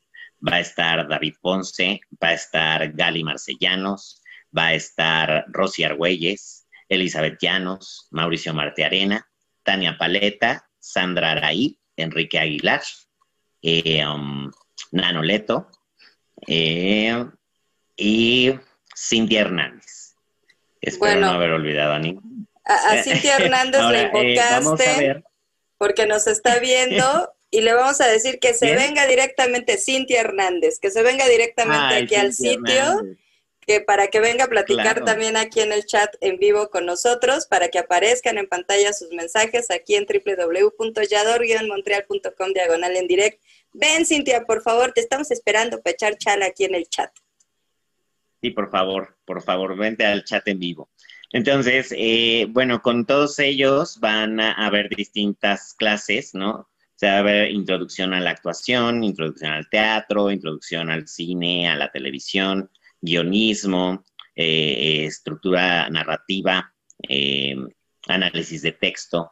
[0.46, 4.22] va a estar David Ponce, va a estar Gali Marcellanos,
[4.58, 9.28] va a estar Rosy Argüelles, Elizabeth Llanos, Mauricio Martearena,
[9.64, 12.82] Tania Paleta, Sandra Araí, Enrique Aguilar,
[13.62, 14.52] eh, um,
[14.92, 15.68] Nano Leto
[16.48, 17.26] eh,
[17.96, 18.54] y
[18.96, 20.16] Cintia Hernández.
[20.80, 22.48] Espero no haber olvidado a ningún.
[22.64, 25.24] A, Cintia Hernández eh, invocaste
[25.78, 30.80] porque nos está viendo y le vamos a decir que se venga directamente Cintia Hernández,
[30.80, 33.02] que se venga directamente aquí al sitio
[33.68, 37.48] que para que venga a platicar también aquí en el chat en vivo con nosotros,
[37.48, 43.44] para que aparezcan en pantalla sus mensajes aquí en www.yador-montreal.com diagonal en direct.
[43.74, 47.12] Ven, Cintia, por favor, te estamos esperando para echar chala aquí en el chat.
[48.42, 50.90] Sí, por favor, por favor, vente al chat en vivo.
[51.34, 56.70] Entonces, eh, bueno, con todos ellos van a haber distintas clases, ¿no?
[56.96, 61.76] Se va a ver introducción a la actuación, introducción al teatro, introducción al cine, a
[61.76, 62.72] la televisión,
[63.08, 64.04] guionismo,
[64.36, 66.72] eh, estructura narrativa,
[67.10, 67.56] eh,
[68.08, 69.32] análisis de texto,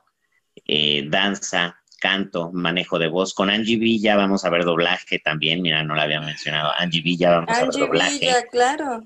[0.66, 3.34] eh, danza, canto, manejo de voz.
[3.34, 5.62] Con Angie Villa vamos a ver doblaje también.
[5.62, 6.72] Mira, no la había mencionado.
[6.78, 8.20] Angie Villa vamos a ver doblaje.
[8.20, 9.02] Villa, claro.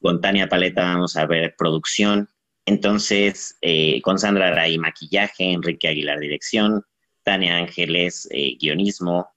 [0.00, 2.30] con Tania Paleta vamos a ver producción.
[2.64, 3.58] Entonces,
[4.02, 6.84] con Sandra Ray, maquillaje, Enrique Aguilar, dirección,
[7.26, 8.28] Tania Ángeles,
[8.60, 9.34] guionismo,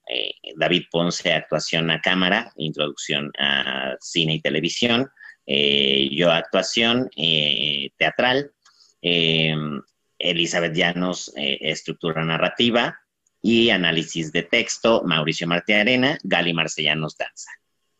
[0.56, 5.10] David Ponce, actuación a cámara, introducción a cine y televisión,
[5.52, 8.52] eh, yo actuación eh, teatral,
[9.02, 9.52] eh,
[10.16, 13.00] Elizabeth Llanos, estructura narrativa
[13.42, 17.50] y análisis de texto, Mauricio Marte Arena, Gali Marcellanos Danza.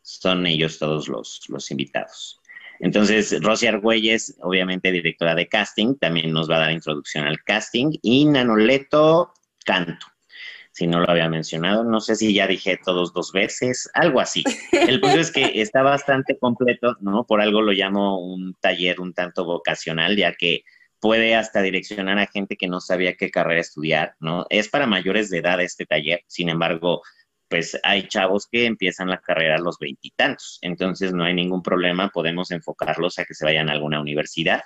[0.00, 2.38] Son ellos todos los, los invitados.
[2.78, 7.98] Entonces, Rosy Argüelles, obviamente directora de casting, también nos va a dar introducción al casting
[8.00, 9.32] y Nanoleto
[9.70, 10.06] Canto
[10.72, 11.84] si no lo había mencionado.
[11.84, 14.44] No sé si ya dije todos dos veces, algo así.
[14.72, 17.24] El punto es que está bastante completo, ¿no?
[17.26, 20.64] Por algo lo llamo un taller un tanto vocacional, ya que
[21.00, 24.46] puede hasta direccionar a gente que no sabía qué carrera estudiar, ¿no?
[24.50, 27.02] Es para mayores de edad este taller, sin embargo,
[27.48, 32.10] pues hay chavos que empiezan la carrera a los veintitantos, entonces no hay ningún problema,
[32.10, 34.62] podemos enfocarlos a que se vayan a alguna universidad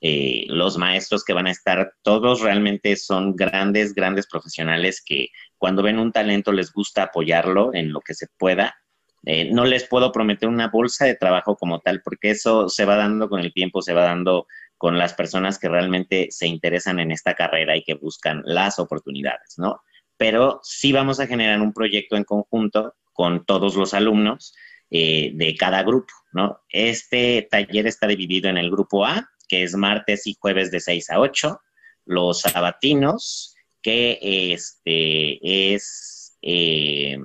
[0.00, 5.28] eh, los maestros que van a estar, todos realmente son grandes, grandes profesionales que
[5.58, 8.76] cuando ven un talento les gusta apoyarlo en lo que se pueda.
[9.24, 12.96] Eh, no les puedo prometer una bolsa de trabajo como tal, porque eso se va
[12.96, 17.10] dando con el tiempo, se va dando con las personas que realmente se interesan en
[17.10, 19.80] esta carrera y que buscan las oportunidades, ¿no?
[20.18, 24.54] Pero sí vamos a generar un proyecto en conjunto con todos los alumnos
[24.90, 26.60] eh, de cada grupo, ¿no?
[26.68, 31.10] Este taller está dividido en el grupo A, que es martes y jueves de 6
[31.10, 31.60] a 8,
[32.06, 34.18] los sabatinos, que
[34.52, 37.18] este, es eh,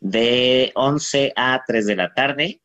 [0.00, 2.60] de 11 a 3 de la tarde.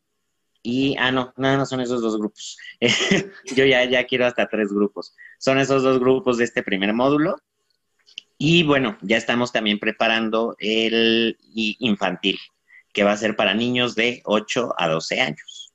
[0.61, 2.57] Y, ah, no, nada más son esos dos grupos.
[3.55, 5.15] Yo ya, ya quiero hasta tres grupos.
[5.37, 7.37] Son esos dos grupos de este primer módulo.
[8.37, 12.39] Y bueno, ya estamos también preparando el infantil,
[12.93, 15.73] que va a ser para niños de 8 a 12 años.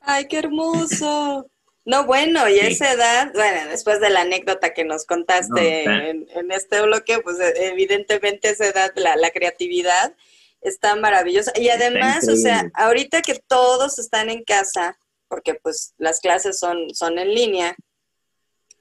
[0.00, 1.50] ¡Ay, qué hermoso!
[1.88, 6.82] No, bueno, y esa edad, bueno, después de la anécdota que nos contaste en, este
[6.82, 10.14] bloque, pues e, evidentemente esa edad, la, la creatividad
[10.60, 11.50] está maravillosa.
[11.56, 14.98] Y además, o sea, ahorita que todos están en casa,
[15.28, 17.74] porque pues las clases son, son en línea,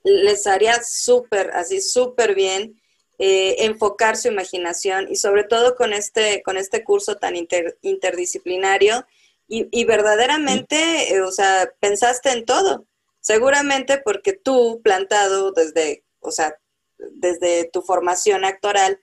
[0.04, 2.78] les haría súper, así súper bien
[3.20, 9.08] eh, enfocar su imaginación y sobre todo con este, con este curso tan interdisciplinario.
[9.48, 12.86] Y, y verdaderamente, eh, o sea, pensaste en todo
[13.28, 16.56] Seguramente porque tú, plantado desde, o sea,
[16.98, 19.02] desde tu formación actoral,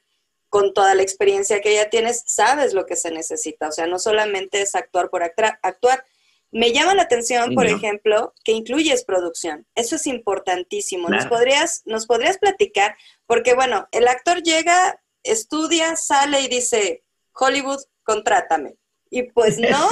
[0.49, 3.69] con toda la experiencia que ya tienes, sabes lo que se necesita.
[3.69, 6.07] O sea, no solamente es actuar por actuar.
[6.51, 9.67] Me llama la atención, por ejemplo, que incluyes producción.
[9.75, 11.11] Eso es importantísimo.
[11.11, 12.97] ¿Nos, podrías, ¿Nos podrías platicar?
[13.27, 18.79] Porque, bueno, el actor llega, estudia, sale y dice, Hollywood, contrátame.
[19.11, 19.91] Y pues no.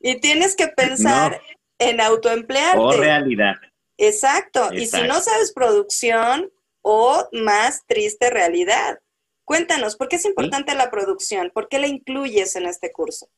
[0.00, 1.38] Y tienes que pensar
[1.78, 2.78] en autoemplearte.
[2.78, 3.56] O realidad.
[3.96, 4.70] Exacto.
[4.72, 6.50] Y si no sabes producción,
[6.82, 8.98] o más triste realidad.
[9.44, 11.50] Cuéntanos, ¿por qué es importante la producción?
[11.52, 13.28] ¿Por qué la incluyes en este curso?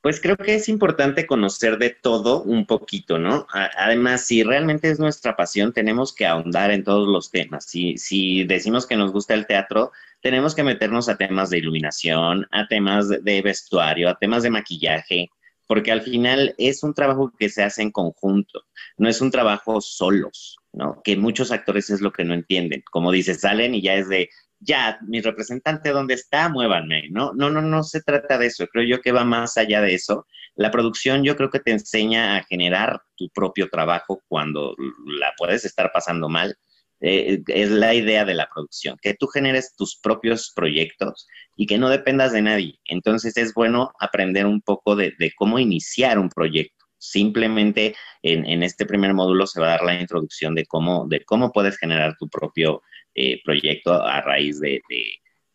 [0.00, 3.46] Pues creo que es importante conocer de todo un poquito, ¿no?
[3.52, 7.66] Además, si realmente es nuestra pasión, tenemos que ahondar en todos los temas.
[7.66, 12.48] Si, si decimos que nos gusta el teatro, tenemos que meternos a temas de iluminación,
[12.50, 15.30] a temas de vestuario, a temas de maquillaje,
[15.72, 18.66] porque al final es un trabajo que se hace en conjunto,
[18.98, 21.00] no es un trabajo solos, ¿no?
[21.02, 22.84] Que muchos actores es lo que no entienden.
[22.90, 24.28] Como dices, salen y ya es de,
[24.60, 26.50] ya, mi representante, ¿dónde está?
[26.50, 27.32] Muévanme, ¿no?
[27.32, 28.66] No, no, no se trata de eso.
[28.66, 30.26] Creo yo que va más allá de eso.
[30.56, 35.64] La producción yo creo que te enseña a generar tu propio trabajo cuando la puedes
[35.64, 36.54] estar pasando mal
[37.04, 41.76] eh, es la idea de la producción, que tú generes tus propios proyectos y que
[41.76, 42.78] no dependas de nadie.
[42.84, 46.86] Entonces es bueno aprender un poco de, cómo iniciar un proyecto.
[46.98, 51.50] Simplemente en, este primer módulo se va a dar la introducción de cómo, de cómo
[51.50, 52.82] puedes generar tu propio
[53.16, 54.80] eh, proyecto a raíz de,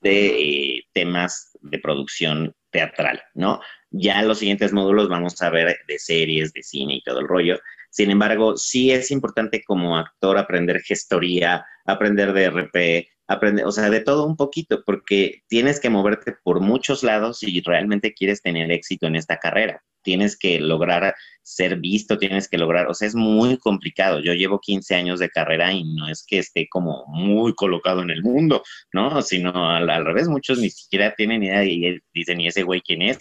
[0.03, 3.61] eh, temas de producción teatral, ¿no?
[3.89, 7.27] Ya en los siguientes módulos vamos a ver de series, de cine y todo el
[7.29, 7.57] rollo.
[7.97, 13.89] Sin embargo, sí es importante como actor aprender gestoría, aprender de RP, aprender, o sea,
[13.89, 18.71] de todo un poquito, porque tienes que moverte por muchos lados si realmente quieres tener
[18.71, 19.81] éxito en esta carrera.
[20.03, 24.19] tienes que lograr ser visto, tienes que lograr, o sea, es muy complicado.
[24.19, 28.11] Yo llevo 15 años de carrera y no es que esté como muy colocado en
[28.11, 28.61] el mundo,
[28.93, 29.23] ¿no?
[29.23, 33.17] Sino al, revés, muchos ni siquiera tienen idea y dicen, ¿y ese güey quién es?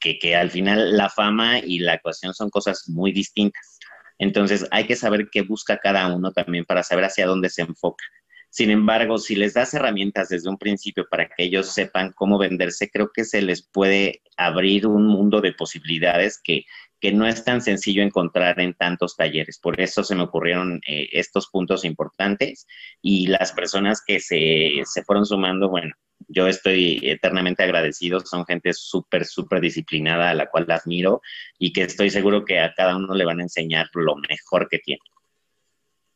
[0.00, 3.79] Que, que al final la fama y la actuación son cosas muy distintas.
[4.20, 8.04] Entonces hay que saber qué busca cada uno también para saber hacia dónde se enfoca.
[8.50, 12.90] Sin embargo, si les das herramientas desde un principio para que ellos sepan cómo venderse,
[12.90, 16.64] creo que se les puede abrir un mundo de posibilidades que,
[17.00, 19.58] que no es tan sencillo encontrar en tantos talleres.
[19.58, 22.66] Por eso se me ocurrieron eh, estos puntos importantes
[23.00, 25.94] y las personas que se, se fueron sumando, bueno,
[26.28, 31.22] yo estoy eternamente agradecido, son gente súper, súper disciplinada a la cual admiro
[31.58, 34.78] y que estoy seguro que a cada uno le van a enseñar lo mejor que
[34.78, 35.02] tiene.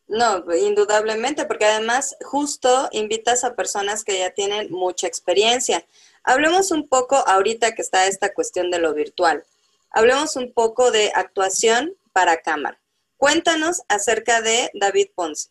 [0.07, 5.87] No, indudablemente, porque además justo invitas a personas que ya tienen mucha experiencia.
[6.23, 9.45] Hablemos un poco ahorita que está esta cuestión de lo virtual.
[9.91, 12.79] Hablemos un poco de actuación para cámara.
[13.17, 15.49] Cuéntanos acerca de David Ponce.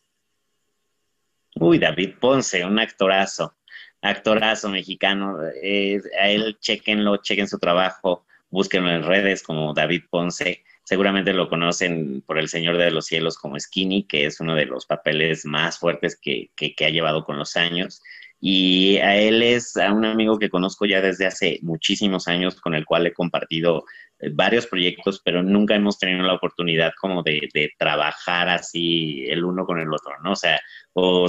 [1.55, 3.55] Uy, David Ponce, un actorazo
[4.03, 5.37] actorazo mexicano.
[5.61, 10.63] Eh, a él chequenlo, chequen su trabajo, búsquenlo en redes como David Ponce.
[10.83, 14.65] Seguramente lo conocen por El Señor de los Cielos como Skinny, que es uno de
[14.65, 18.03] los papeles más fuertes que, que, que ha llevado con los años.
[18.45, 22.75] Y a él es a un amigo que conozco ya desde hace muchísimos años, con
[22.75, 23.85] el cual he compartido
[24.19, 29.65] eh, varios proyectos, pero nunca hemos tenido la oportunidad como de, trabajar así el uno
[29.65, 30.33] con el otro, ¿no?
[30.33, 30.59] O sea,
[30.91, 31.25] o,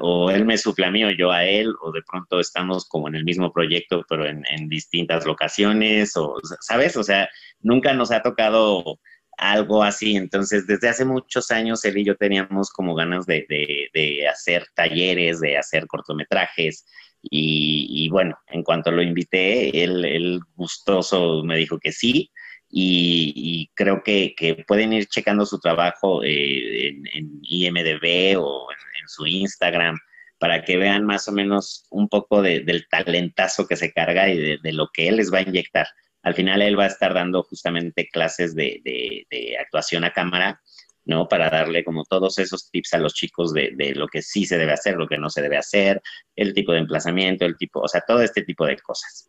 [0.00, 3.08] o él me suple a mí o yo a él, o de pronto estamos como
[3.08, 6.96] en el mismo proyecto, pero en, en distintas locaciones, o, ¿sabes?
[6.96, 7.28] O sea,
[7.62, 9.00] nunca nos ha tocado
[9.36, 10.16] algo así.
[10.16, 13.46] Entonces, desde hace muchos años, él y yo teníamos como ganas de,
[13.92, 16.86] de, hacer talleres, de hacer cortometrajes.
[17.22, 22.30] Y, bueno, en cuanto lo invité, él, él gustoso me dijo que sí.
[22.68, 28.68] Y, y creo que, que, pueden ir checando su trabajo eh, en, en, IMDB o
[28.70, 29.98] en, su Instagram
[30.38, 34.58] para que vean más o menos un poco de, del talentazo que se carga y
[34.58, 35.86] de lo que él les va a inyectar
[36.24, 40.60] al final él va a estar dando justamente clases de, de, de actuación a cámara,
[41.04, 41.28] ¿no?
[41.28, 44.56] Para darle como todos esos tips a los chicos de, de, lo que sí se
[44.56, 46.02] debe hacer, lo que no se debe hacer,
[46.34, 49.28] el tipo de emplazamiento, el tipo, o sea, todo este tipo de cosas.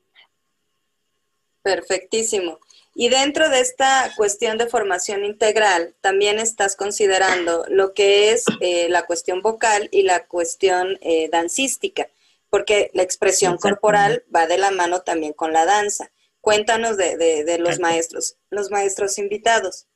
[1.61, 2.59] Perfectísimo.
[2.93, 8.87] Y dentro de esta cuestión de formación integral, también estás considerando lo que es eh,
[8.87, 12.07] la cuestión vocal y la cuestión eh, dancística,
[12.49, 16.09] porque la expresión corporal va de la mano también con la danza.
[16.45, 19.87] Cuéntanos de, de, de los maestros, los maestros invitados.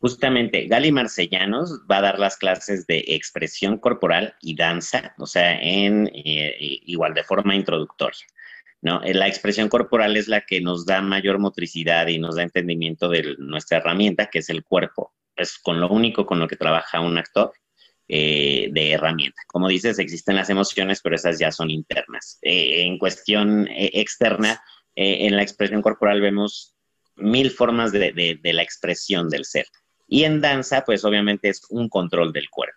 [0.00, 5.56] Justamente, Gali Marcellanos va a dar las clases de expresión corporal y danza, o sea,
[5.60, 8.26] en eh, igual de forma introductoria.
[8.82, 9.00] ¿no?
[9.04, 13.08] Eh, la expresión corporal es la que nos da mayor motricidad y nos da entendimiento
[13.08, 15.14] de nuestra herramienta, que es el cuerpo.
[15.36, 17.52] Es con lo único con lo que trabaja un actor
[18.08, 19.40] eh, de herramienta.
[19.46, 22.40] Como dices, existen las emociones, pero esas ya son internas.
[22.42, 24.60] Eh, en cuestión externa,
[25.00, 26.74] eh, en la expresión corporal vemos
[27.14, 29.66] mil formas de, la expresión del ser.
[30.08, 32.74] Y en danza, pues obviamente es un control del cuerpo.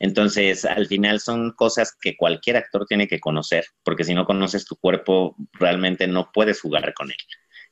[0.00, 4.64] Entonces, al final son cosas que cualquier actor tiene que conocer, porque si no conoces
[4.64, 7.16] tu cuerpo, realmente no puedes jugar con él.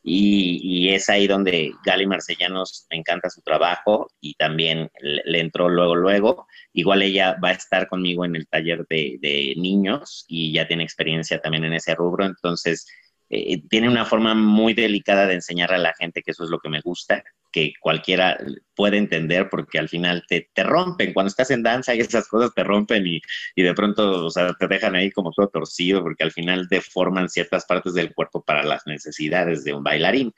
[0.05, 5.97] Y, es ahí donde Gali Marcellanos me encanta su trabajo y también le, entró luego,
[5.97, 6.47] luego.
[6.73, 11.41] Igual ella va a estar conmigo en el taller de niños y ya tiene experiencia
[11.41, 12.25] también en ese rubro.
[12.25, 12.87] Entonces,
[13.31, 16.61] eh, tiene una forma muy delicada de enseñar a la gente que eso es lo
[16.61, 18.39] que me gusta, que cualquiera
[18.75, 22.55] puede entender porque al final te, te rompen, cuando estás en danza y esas cosas
[22.55, 23.21] te rompen y,
[23.55, 27.29] y, de pronto o sea, te dejan ahí como todo torcido porque al final deforman
[27.29, 30.33] ciertas partes del cuerpo para las necesidades de un bailarín.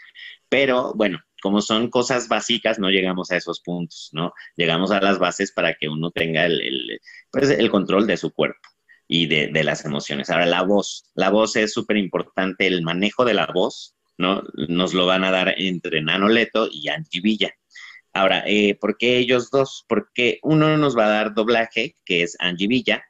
[0.48, 4.32] Pero bueno, como son cosas básicas, no llegamos a esos puntos, ¿no?
[4.56, 8.32] Llegamos a las bases para que uno tenga el, el, pues, el control de su
[8.32, 8.69] cuerpo
[9.12, 10.30] y de, las emociones.
[10.30, 11.10] Ahora, la voz.
[11.16, 14.44] La voz es súper importante, el manejo de la voz, ¿no?
[14.68, 17.52] Nos lo van a dar entre Nano Leto y Angie Villa.
[18.12, 19.84] Ahora, eh, ¿por qué ellos dos?
[19.88, 23.04] Porque uno nos va a dar doblaje, que es Angie Villa,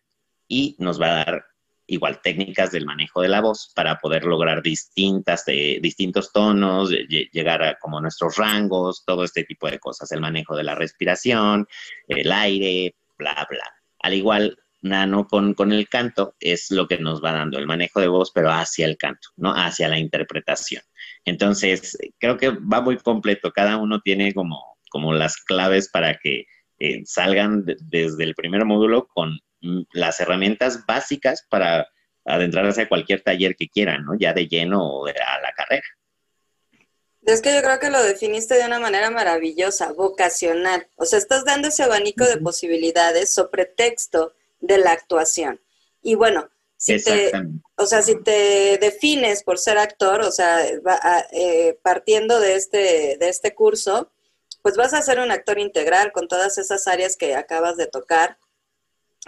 [0.49, 1.45] y nos va a dar
[1.87, 6.89] igual técnicas del manejo de la voz para poder lograr distintas, de, distintos tonos,
[7.31, 11.69] llegar a como nuestros rangos, todo este tipo de cosas, el manejo de la respiración,
[12.09, 13.71] el aire, bla, bla.
[13.99, 18.01] Al igual, Nano con, con el canto es lo que nos va dando el manejo
[18.01, 19.53] de voz, pero hacia el canto, ¿no?
[19.53, 20.83] Hacia la interpretación.
[21.25, 23.53] Entonces, creo que va muy completo.
[23.53, 26.47] Cada uno tiene como, como las claves para que
[26.79, 29.39] eh, salgan de, desde el primer módulo con
[29.93, 31.87] las herramientas básicas para
[32.25, 34.17] adentrarse a cualquier taller que quieran, ¿no?
[34.19, 35.85] Ya de lleno o de, a la carrera.
[37.23, 40.89] Es que yo creo que lo definiste de una manera maravillosa, vocacional.
[40.97, 45.61] O sea, estás dando ese abanico de posibilidades sobre texto de la actuación.
[46.03, 47.31] Y bueno, si te,
[47.77, 50.67] o sea, si te defines por ser actor, o sea,
[51.33, 54.11] eh, partiendo de este, de este curso,
[54.63, 58.39] pues vas a ser un actor integral con todas esas áreas que acabas de tocar.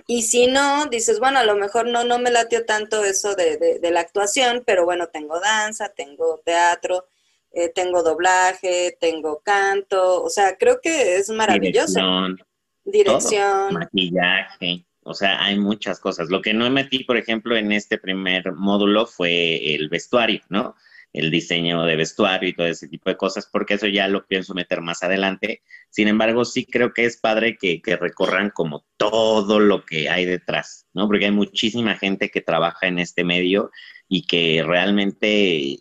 [0.07, 3.59] Y si no, dices, bueno, a lo mejor no, no me latió tanto eso de,
[3.59, 7.07] de la actuación, pero bueno, tengo danza, tengo teatro,
[7.55, 12.01] eh, tengo doblaje, tengo canto, o sea, creo que es maravilloso.
[12.01, 12.41] Dirección.
[12.85, 13.75] Dirección.
[13.75, 16.29] maquillaje, o sea, hay muchas cosas.
[16.29, 20.77] Lo que no metí, por ejemplo, en este primer módulo fue el vestuario, ¿no?
[21.13, 24.55] El diseño de vestuario y todo ese tipo de cosas, porque eso ya lo pienso
[24.55, 25.63] meter más adelante.
[25.91, 30.25] Sin embargo, sí creo que es padre que, que recorran como todo lo que hay
[30.25, 31.07] detrás, ¿no?
[31.07, 33.71] Porque hay muchísima gente que trabaja en este medio
[34.09, 35.81] y que realmente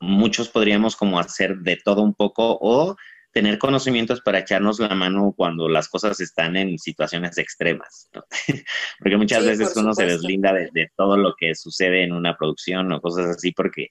[0.00, 2.96] muchos podríamos como hacer de todo un poco o
[3.32, 8.10] tener conocimientos para echarnos la mano cuando las cosas están en situaciones extremas,
[8.98, 13.00] porque muchas veces uno se deslinda de, todo lo que sucede en una producción o
[13.00, 13.88] cosas así, porque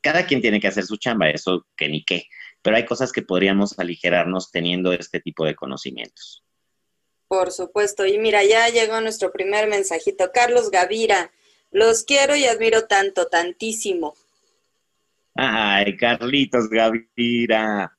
[0.00, 2.24] cada quien tiene que hacer su chamba, eso que ni qué,
[2.62, 6.42] pero hay cosas que podríamos aligerarnos teniendo este tipo de conocimientos.
[7.28, 10.30] Por supuesto, y mira, ya llegó nuestro primer mensajito.
[10.32, 11.30] Carlos Gavira,
[11.70, 14.14] los quiero y admiro tanto, tantísimo.
[15.34, 17.97] Ay, Carlitos Gavira.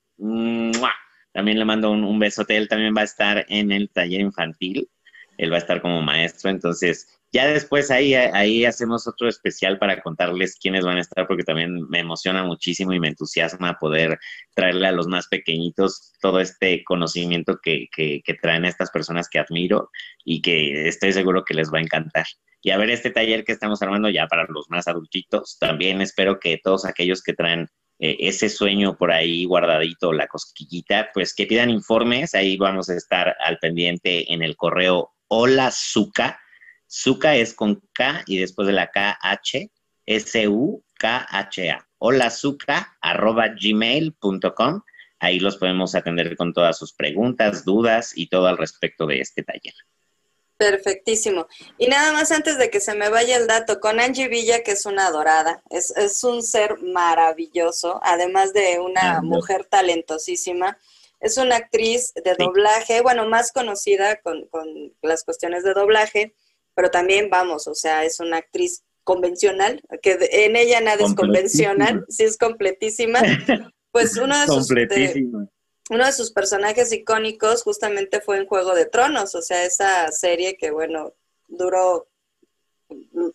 [1.33, 2.57] También le mando un, besote.
[2.57, 4.89] Él también va a estar en el taller infantil.
[5.37, 6.49] Él va a estar como maestro.
[6.49, 11.43] Entonces, ya después ahí, ahí hacemos otro especial para contarles quiénes van a estar, porque
[11.43, 14.19] también me emociona muchísimo y me entusiasma poder
[14.55, 19.39] traerle a los más pequeñitos todo este conocimiento que, que, que traen estas personas que
[19.39, 19.91] admiro
[20.25, 22.25] y que estoy seguro que les va a encantar
[22.61, 25.57] y a ver este taller que estamos armando ya para los más adultitos.
[25.59, 27.69] También espero que todos aquellos que traen
[27.99, 32.33] eh, ese sueño por ahí guardadito, la cosquillita, pues que pidan informes.
[32.33, 36.39] Ahí vamos a estar al pendiente en el correo hola Zuka.
[36.89, 39.69] Zuka es con K y después de la K, H,
[40.05, 41.87] S-U-K-H-A.
[41.97, 44.81] Hola Zuka, arroba gmail.com.
[45.19, 49.43] Ahí los podemos atender con todas sus preguntas, dudas y todo al respecto de este
[49.43, 49.73] taller.
[50.59, 51.47] Perfectísimo.
[51.77, 54.71] Y nada más antes de que se me vaya el dato, con Angie Villa, que
[54.71, 60.77] es una adorada, es, es un ser maravilloso, además de una mujer talentosísima.
[61.21, 64.67] Es una actriz de doblaje, bueno, más conocida con, con
[65.01, 66.35] las cuestiones de doblaje,
[66.75, 72.03] pero también, vamos, o sea, es una actriz convencional, que en ella nada es convencional,
[72.09, 73.21] sí es completísima.
[73.91, 74.69] Pues uno de sus
[75.89, 80.55] uno de sus personajes icónicos justamente fue en Juego de Tronos, o sea, esa serie
[80.55, 81.13] que, bueno,
[81.47, 82.07] duró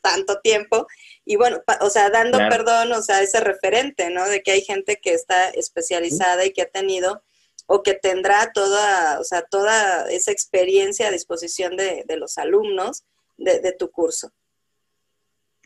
[0.00, 0.86] tanto tiempo
[1.24, 4.28] y bueno, o sea, dando perdón, o sea, ese referente, ¿no?
[4.28, 7.22] De que hay gente que está especializada y que ha tenido
[7.66, 13.04] o que tendrá toda, o sea, toda esa experiencia a disposición de, los alumnos
[13.36, 14.32] de, de, tu curso.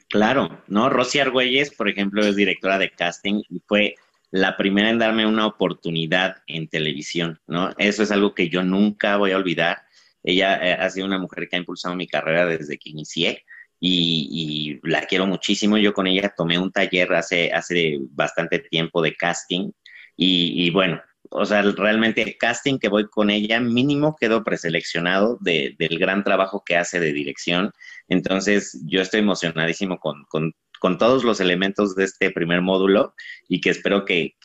[0.08, 0.88] Claro, ¿no?
[0.88, 3.96] Rosy Argüelles, por ejemplo, es directora de casting y fue
[4.30, 7.70] la primera en darme una oportunidad en televisión, ¿no?
[7.78, 9.82] Eso es algo que yo nunca voy a olvidar.
[10.22, 13.44] Ella eh, ha sido una mujer que ha impulsado mi carrera desde que inicié
[13.80, 15.78] y, la quiero muchísimo.
[15.78, 19.70] Yo con ella tomé un taller hace, hace bastante tiempo de casting
[20.16, 21.00] y, bueno,
[21.30, 26.64] o sea, realmente el casting que voy con ella mínimo quedó preseleccionado del gran trabajo
[26.66, 27.70] que hace de dirección.
[28.08, 33.14] Entonces, yo estoy emocionadísimo con, con con todos los elementos de este primer módulo
[33.48, 34.36] y que espero que,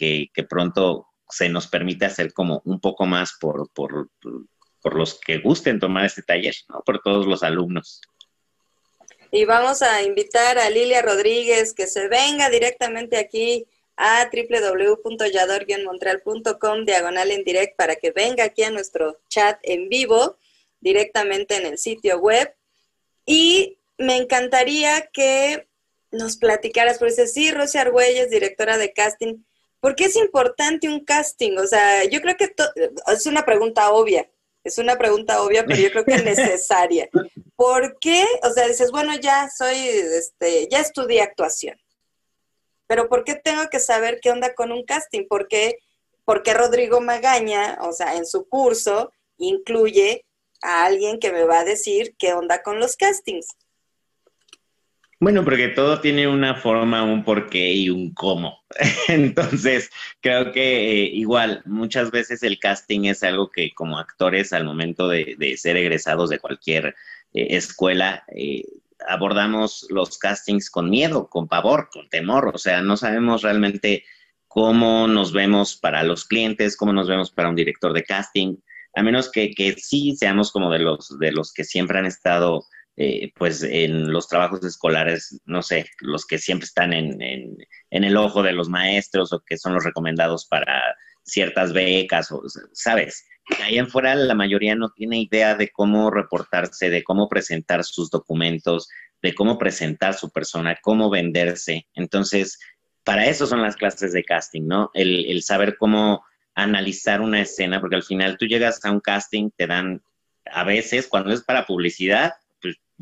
[0.50, 4.10] pronto se nos permita hacer como un poco más por, por,
[4.84, 6.82] los que gusten tomar este taller, ¿no?
[6.86, 8.02] Por todos los alumnos.
[9.32, 13.66] Y vamos a invitar a Lilia Rodríguez que se venga directamente aquí
[13.96, 20.38] a www.yador-montreal.com diagonal en direct para que venga aquí a nuestro chat en vivo
[20.82, 22.54] directamente en el sitio web.
[23.26, 25.68] Y me encantaría que
[26.14, 29.44] nos platicaras, porque dice, sí, Rosy Argüelles, directora de casting,
[29.80, 31.58] ¿por qué es importante un casting?
[31.58, 32.54] O sea, yo creo que
[33.08, 34.30] es una pregunta obvia,
[34.64, 37.10] es una pregunta obvia, pero yo creo que es necesaria.
[37.56, 38.26] ¿Por qué?
[38.44, 41.78] O sea, dices, bueno, ya soy, este, ya estudié actuación,
[42.88, 45.28] pero ¿por qué tengo que saber qué onda con un casting?
[45.28, 45.80] ¿Por qué,
[46.26, 50.26] porque Rodrigo Magaña, o sea, en su curso, incluye
[50.62, 53.48] a alguien que me va a decir qué onda con los castings?
[55.24, 58.60] Bueno, porque todo tiene una forma, un porqué y un cómo.
[59.08, 64.66] Entonces, creo que eh, igual, muchas veces el casting es algo que como actores al
[64.66, 66.88] momento de, ser egresados de cualquier
[67.34, 68.64] eh, escuela, eh,
[69.08, 72.52] abordamos los castings con miedo, con pavor, con temor.
[72.54, 74.04] O sea, no sabemos realmente
[74.50, 78.58] cómo nos vemos para los clientes, cómo nos vemos para un director de casting,
[78.94, 82.66] a menos que, que sí seamos como de los, de los que siempre han estado
[82.96, 88.18] eh, pues en los trabajos escolares, no sé, los que siempre están en, en, el
[88.18, 93.26] ojo de los maestros o que son los recomendados para ciertas becas, o, ¿sabes?
[93.64, 98.12] Ahí en fuera la mayoría no tiene idea de cómo reportarse, de cómo presentar sus
[98.12, 98.88] documentos,
[99.24, 101.88] de cómo presentar su persona, cómo venderse.
[101.96, 102.60] Entonces,
[103.04, 104.92] para eso son las clases de casting, ¿no?
[104.94, 106.24] El, el saber cómo
[106.54, 110.04] analizar una escena, porque al final tú llegas a un casting, te dan,
[110.46, 112.34] a veces, cuando es para publicidad,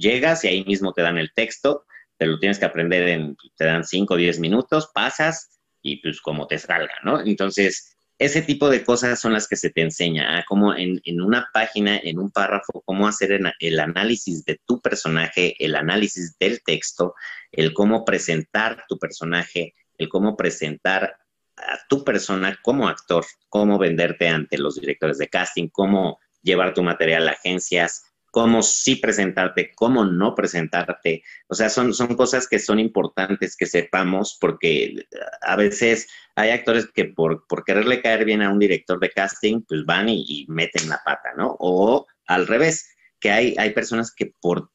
[0.02, 1.86] llegas y ahí mismo te dan el texto,
[2.18, 6.22] te lo tienes que aprender en, te dan 5 o 10 minutos, pasas y pues
[6.22, 7.22] como te salga, ¿no?
[7.22, 11.22] Entonces, ese tipo de cosas son las que se te enseña, a cómo en, en,
[11.22, 16.62] una página, en un párrafo, cómo hacer el análisis de tu personaje, el análisis del
[16.62, 17.16] texto,
[17.52, 21.16] el cómo presentar tu personaje, el cómo presentar
[21.58, 26.84] a tu persona como actor, cómo venderte ante los directores de casting, cómo llevar tu
[26.84, 31.23] material a agencias, cómo sí presentarte, cómo no presentarte.
[31.47, 35.05] O sea, son, son cosas que son importantes que sepamos porque
[35.41, 39.61] a veces hay actores que por, por quererle caer bien a un director de casting,
[39.67, 41.55] pues van y, y meten la pata, ¿no?
[41.59, 44.71] O al revés, que hay, hay personas que por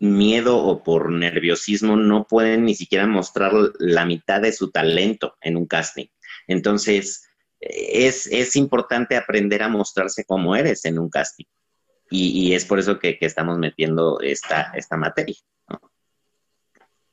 [0.00, 5.56] miedo o por nerviosismo no pueden ni siquiera mostrar la mitad de su talento en
[5.56, 6.06] un casting.
[6.46, 7.28] Entonces,
[7.60, 11.46] es, es importante aprender a mostrarse como eres en un casting.
[12.14, 15.36] Y, y es por eso que, que, estamos metiendo esta, esta materia.
[15.68, 15.80] ¿no?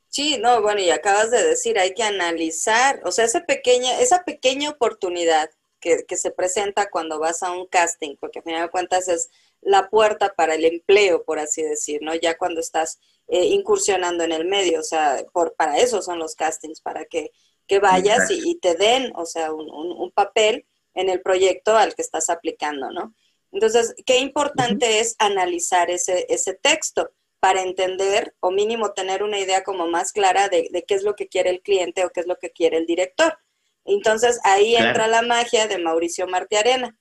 [0.10, 4.24] Sí, no, bueno, y acabas de decir, hay que analizar, o sea, esa pequeña, esa
[4.24, 5.50] pequeña oportunidad
[5.80, 9.32] que, que se presenta cuando vas a un casting, porque a final de cuentas es
[9.62, 12.14] la puerta para el empleo, por así decir, ¿no?
[12.14, 16.36] Ya cuando estás eh, incursionando en el medio, o sea, por, para eso son los
[16.36, 17.32] castings, para que,
[17.66, 21.76] que vayas y, y, te den, o sea, un, un, un, papel en el proyecto
[21.76, 23.16] al que estás aplicando, ¿no?
[23.52, 25.02] Entonces, qué importante uh -huh.
[25.02, 30.48] es analizar ese, ese texto para entender o mínimo tener una idea como más clara
[30.48, 32.78] de, de, qué es lo que quiere el cliente o qué es lo que quiere
[32.78, 33.38] el director.
[33.84, 34.88] Entonces, ahí claro.
[34.90, 36.96] entra la magia de Mauricio Martiarena.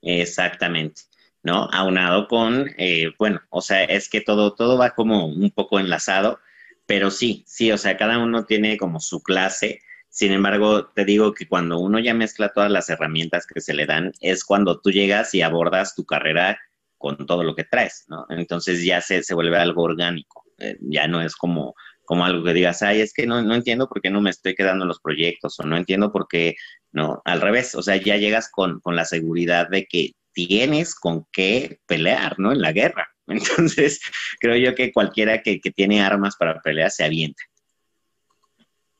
[0.00, 1.02] Exactamente.
[1.44, 1.68] ¿no?
[1.72, 6.40] Aunado con, eh, bueno, o sea, es que todo, todo va como un poco enlazado,
[6.86, 9.80] pero sí, sí, o sea, cada uno tiene como su clase.
[10.14, 13.84] Sin embargo, te digo que cuando uno ya mezcla todas las herramientas que se le
[13.84, 16.56] dan, es cuando tú llegas y abordas tu carrera
[16.96, 18.24] con todo lo que traes, ¿no?
[18.30, 22.52] Entonces ya se, se vuelve algo orgánico, eh, ya no es como, como algo que
[22.52, 25.00] digas, ay, es que no, no entiendo por qué no me estoy quedando en los
[25.00, 26.54] proyectos, o no entiendo por qué,
[26.92, 31.26] no, al revés, o sea, ya llegas con, con la seguridad de que tienes con
[31.32, 32.52] qué pelear, ¿no?
[32.52, 33.08] En la guerra.
[33.26, 34.00] Entonces,
[34.38, 37.42] creo yo que cualquiera que, que tiene armas para pelear se avienta.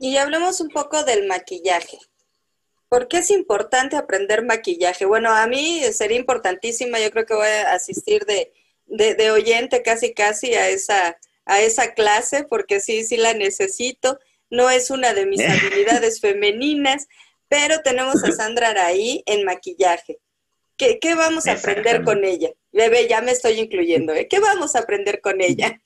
[0.05, 1.99] Y hablemos un poco del maquillaje.
[2.91, 5.07] ¿Por qué es importante aprender maquillaje?
[5.07, 8.53] Bueno, a mí sería importantísima, yo creo que voy a asistir de,
[8.85, 14.19] de, de oyente casi casi a esa, a esa clase, porque sí, sí la necesito.
[14.51, 17.09] No es una de mis habilidades femeninas,
[17.49, 20.19] pero tenemos a Sandra Araí en maquillaje.
[20.77, 22.51] ¿Qué, ¿Qué, vamos a aprender con ella?
[22.73, 24.13] Bebé, ya me estoy incluyendo.
[24.13, 24.29] ¿eh?
[24.29, 25.81] ¿Qué vamos a aprender con ella?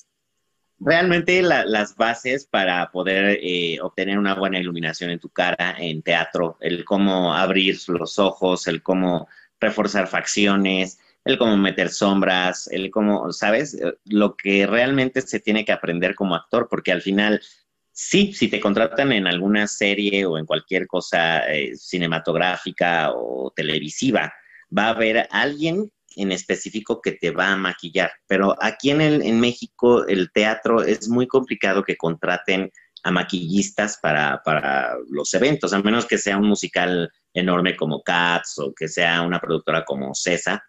[0.81, 6.03] Realmente la, las bases para poder eh, obtener una buena iluminación en tu cara, en
[6.03, 9.29] teatro, el cómo abrir los ojos, el cómo
[9.61, 13.77] reforzar facciones, el cómo meter sombras, el cómo, ¿sabes?
[14.05, 17.43] Lo que realmente se tiene que aprender como actor, porque al final,
[17.91, 24.33] sí, si te contratan en alguna serie o en cualquier cosa eh, cinematográfica o televisiva,
[24.77, 28.11] va a haber alguien en específico que te va a maquillar.
[28.27, 32.71] Pero aquí en, el, en México el teatro es muy complicado que contraten
[33.05, 38.59] a maquillistas para, para, los eventos, a menos que sea un musical enorme como Cats
[38.59, 40.61] o que sea una productora como César.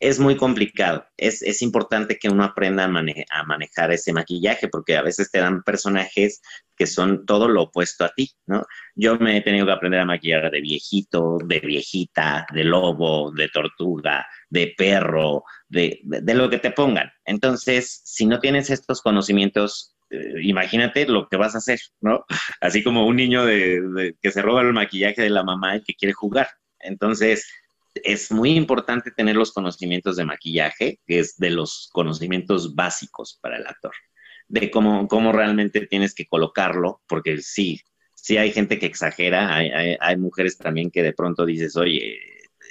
[0.00, 1.06] Es muy complicado.
[1.16, 5.38] Es, es importante que uno aprenda a, a, manejar ese maquillaje porque a veces te
[5.38, 6.42] dan personajes
[6.76, 8.66] que son todo lo opuesto a ti, ¿no?
[8.96, 13.48] Yo me he tenido que aprender a maquillar de viejito, de viejita, de lobo, de
[13.48, 17.10] tortuga, de perro, de, de, lo que te pongan.
[17.24, 22.24] Entonces, si no tienes estos conocimientos, eh, imagínate lo que vas a hacer, ¿no?
[22.60, 25.82] Así como un niño de, de, que se roba el maquillaje de la mamá y
[25.82, 26.46] que quiere jugar.
[26.78, 27.48] Entonces,
[27.94, 33.56] es muy importante tener los conocimientos de maquillaje, que es de los conocimientos básicos para
[33.56, 33.94] el actor,
[34.46, 37.80] de cómo, cómo realmente tienes que colocarlo, porque sí,
[38.14, 42.20] sí hay gente que exagera, hay, hay, hay mujeres también que de pronto dices, oye,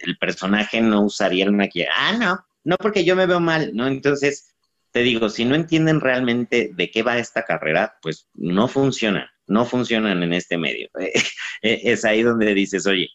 [0.04, 1.92] el personaje no usaría el maquillaje.
[1.96, 3.88] Ah, no, no porque yo me veo mal, ¿no?
[3.88, 4.56] Entonces,
[4.92, 9.30] te digo, si no entienden realmente de qué va esta carrera, pues no funciona.
[9.48, 10.90] no funcionan en este medio.
[11.62, 13.10] es ahí donde dices, oye,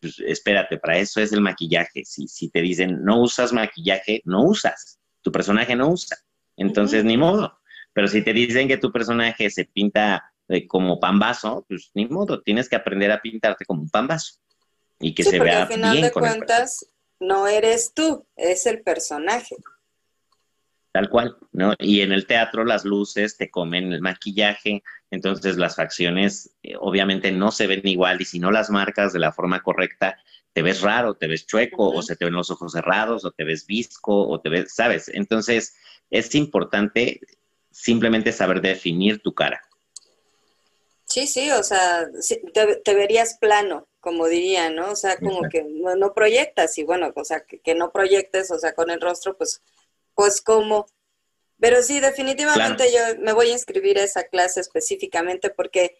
[0.00, 2.04] pues espérate, para eso es el maquillaje.
[2.04, 4.98] Si, si te dicen no usas maquillaje, no usas.
[5.22, 6.16] Tu personaje no usa.
[6.56, 7.58] Entonces, ni modo.
[7.92, 12.42] Pero si te dicen que tu personaje se pinta eh, como pambazo, pues ni modo,
[12.42, 14.34] tienes que aprender a pintarte como un pambazo.
[14.98, 16.86] Y que se vea al final de cuentas,
[17.20, 19.56] no eres tú, es el personaje.
[20.92, 21.74] Tal cual, ¿no?
[21.78, 27.30] Y en el teatro las luces te comen el maquillaje, entonces las facciones eh, obviamente
[27.32, 30.16] no se ven igual y si no las marcas de la forma correcta,
[30.54, 33.44] te ves raro, te ves chueco, o se te ven los ojos cerrados, o te
[33.44, 35.10] ves visco, o te ves, ¿sabes?
[35.12, 35.76] Entonces
[36.08, 37.20] es importante
[37.70, 39.60] simplemente saber definir tu cara.
[41.16, 42.10] Sí, sí, o sea,
[42.84, 44.90] te, verías plano, como diría, ¿no?
[44.90, 48.74] O sea, como que no, proyectas y bueno, o sea, que, no proyectes, o sea,
[48.74, 49.62] con el rostro, pues,
[50.14, 50.84] pues como.
[51.58, 55.96] Pero sí, definitivamente yo me voy a inscribir a esa clase específicamente porque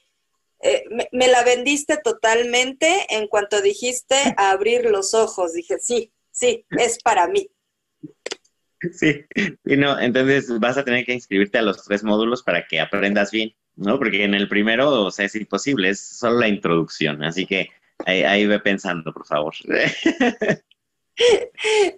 [0.60, 5.54] eh, me, la vendiste totalmente en cuanto dijiste abrir los ojos.
[5.54, 7.50] Dije, sí, sí, es para mí.
[8.92, 9.24] Sí,
[9.64, 13.30] y no, entonces vas a tener que inscribirte a los tres módulos para que aprendas
[13.30, 13.98] bien, ¿no?
[13.98, 17.70] Porque en el primero, o sea, es imposible, es solo la introducción, así que
[18.04, 19.54] ahí, ve pensando, por favor.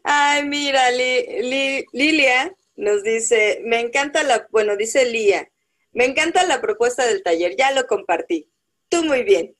[0.05, 5.49] Ay, mira, Lilia nos dice, me encanta la, bueno, dice Lía,
[5.93, 8.49] me encanta la propuesta del taller, ya lo compartí.
[8.89, 9.55] Tú muy bien.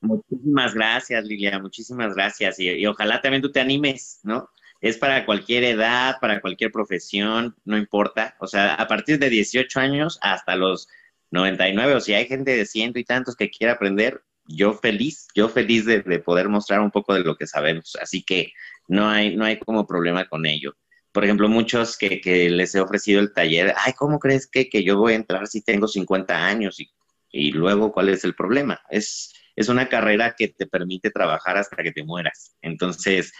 [0.00, 2.58] Muchísimas gracias, Lilia, muchísimas gracias.
[2.58, 4.48] y ojalá también tú te animes, ¿no?
[4.82, 8.34] es para cualquier edad, para cualquier profesión, no importa.
[8.40, 10.88] O sea, a partir de 18 años hasta los
[11.32, 15.48] 99, o si hay gente de ciento y tantos que quiera aprender, yo feliz, yo
[15.48, 17.96] feliz de, poder mostrar un poco de lo que sabemos.
[18.00, 18.52] Así que
[18.88, 20.76] no hay, no hay como problema con ello.
[21.12, 24.82] Por ejemplo, muchos que, que les he ofrecido el taller, ay, ¿cómo crees que, que
[24.84, 26.80] yo voy a entrar si tengo 50 años?
[26.80, 26.90] Y,
[27.30, 28.80] y luego, ¿cuál es el problema?
[28.90, 32.56] Es, es una carrera que te permite trabajar hasta que te mueras.
[32.62, 33.32] Entonces,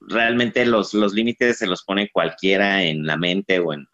[0.00, 3.86] realmente los, los límites se los pone cualquiera en la mente o, en,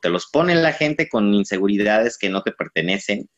[0.00, 3.28] te los pone la gente con inseguridades que no te pertenecen.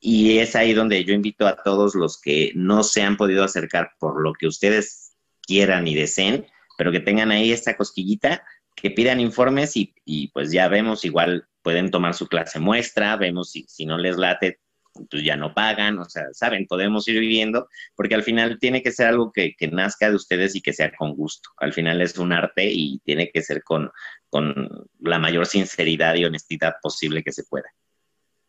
[0.00, 3.92] Y es ahí donde yo invito a todos los que no se han podido acercar
[3.98, 6.46] por lo que ustedes quieran y deseen,
[6.78, 8.42] pero que tengan ahí esta cosquillita,
[8.74, 13.64] que pidan informes y, pues ya vemos, igual pueden tomar su clase muestra, vemos si,
[13.68, 14.60] si no les late,
[15.08, 18.92] pues ya no pagan, o sea, saben, podemos ir viviendo, porque al final tiene que
[18.92, 21.50] ser algo que, nazca de ustedes y que sea con gusto.
[21.58, 23.90] Al final es un arte y tiene que ser con,
[24.30, 27.68] con la mayor sinceridad y honestidad posible que se pueda.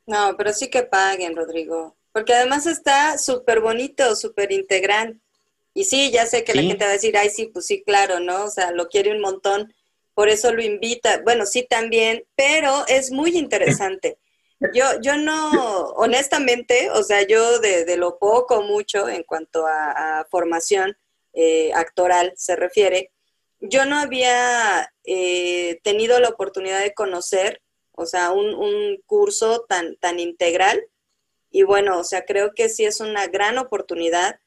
[0.05, 5.19] No, pero sí que paguen, Rodrigo, porque además está súper bonito, súper integral.
[5.73, 8.19] Y sí, ya sé que la gente va a decir, ay, sí, pues sí, claro,
[8.19, 8.45] ¿no?
[8.45, 9.73] O sea, lo quiere un montón,
[10.13, 11.21] por eso lo invita.
[11.23, 14.17] Bueno, sí, también, pero es muy interesante.
[14.75, 20.95] Yo, yo no, honestamente, o sea, yo de, lo poco, mucho en cuanto a, formación
[21.33, 23.11] eh, actoral se refiere,
[23.61, 27.61] yo no había eh, tenido la oportunidad de conocer,
[27.93, 30.83] o sea, un, un, curso tan, tan integral.
[31.51, 34.39] Y bueno, o sea, creo que sí es una gran oportunidad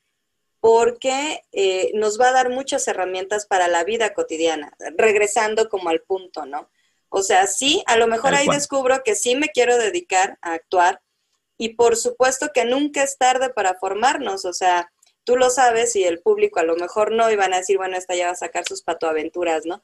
[0.61, 6.01] porque eh, nos va a dar muchas herramientas para la vida cotidiana, regresando como al
[6.01, 6.71] punto, ¿no?
[7.11, 11.03] O sea, sí, a lo mejor ahí descubro que sí me quiero dedicar a actuar
[11.59, 14.91] y por supuesto que nunca es tarde para formarnos, o sea,
[15.25, 17.97] tú lo sabes y el público a lo mejor no y van a decir, bueno,
[17.97, 19.83] esta ya va a sacar sus patoaventuras, ¿no?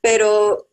[0.00, 0.68] Pero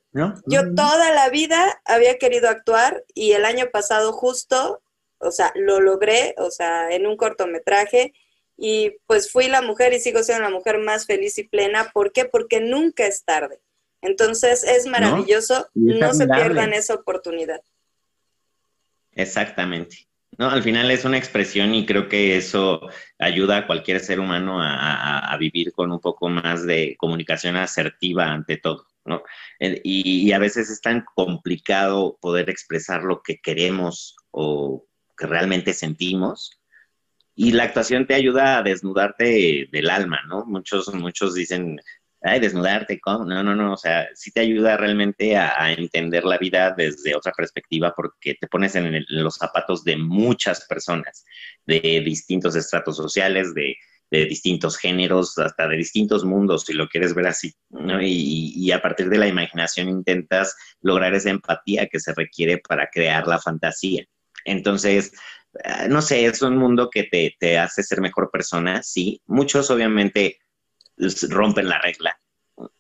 [0.46, 4.82] yo toda la vida había querido actuar y el año pasado justo,
[5.18, 8.14] o sea, lo logré, o sea, en un cortometraje
[8.56, 11.90] y pues fui la mujer y sigo siendo la mujer más feliz y plena.
[11.92, 12.26] ¿Por qué?
[12.26, 13.60] Porque nunca es tarde.
[14.02, 17.62] Entonces es maravilloso, no, se pierdan esa oportunidad.
[19.14, 20.08] Exactamente.
[20.38, 22.82] No, al final es una expresión y creo que eso
[23.20, 28.58] ayuda a cualquier ser humano a, vivir con un poco más de comunicación asertiva ante
[28.58, 29.24] todo, ¿no?
[29.60, 34.86] Y, y, a veces es tan complicado poder expresar lo que queremos o
[35.18, 36.62] que realmente sentimos.
[37.36, 40.46] Y la actuación te ayuda a desnudarte del alma, ¿no?
[40.46, 41.80] Muchos, muchos dicen,
[42.24, 43.26] ay, desnudarte, ¿cómo?
[43.26, 47.34] No, no, no, o sea, sí te ayuda realmente a, entender la vida desde otra
[47.34, 51.26] perspectiva porque te pones en, los zapatos de muchas personas,
[51.66, 53.76] de distintos estratos sociales, de,
[54.12, 58.00] distintos géneros, hasta de distintos mundos, si lo quieres ver así, ¿no?
[58.00, 62.90] Y, y, a partir de la imaginación intentas lograr esa empatía que se requiere para
[62.94, 64.06] crear la fantasía.
[64.46, 65.14] Entonces,
[65.64, 69.20] ah, no sé, es un mundo que te, te hace ser mejor persona, sí.
[69.26, 70.38] Muchos obviamente
[71.30, 72.20] rompen la regla.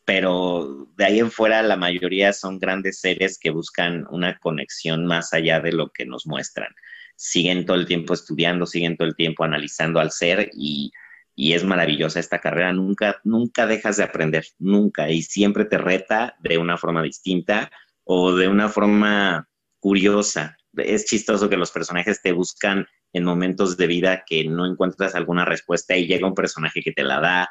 [0.05, 5.33] Pero de ahí en fuera la mayoría son grandes seres que buscan una conexión más
[5.33, 6.73] allá de lo que nos muestran.
[7.15, 10.91] siguen todo el tiempo estudiando, siguen todo el tiempo analizando al ser y,
[11.35, 12.73] y es maravillosa esta carrera.
[12.73, 17.71] Nunca, nunca dejas de aprender, nunca, y siempre te reta de una forma distinta
[18.03, 19.47] o de una forma
[19.79, 20.57] curiosa.
[20.75, 25.45] Es chistoso que los personajes te buscan en momentos de vida que no encuentras alguna
[25.45, 27.49] respuesta y llega un personaje que te la da.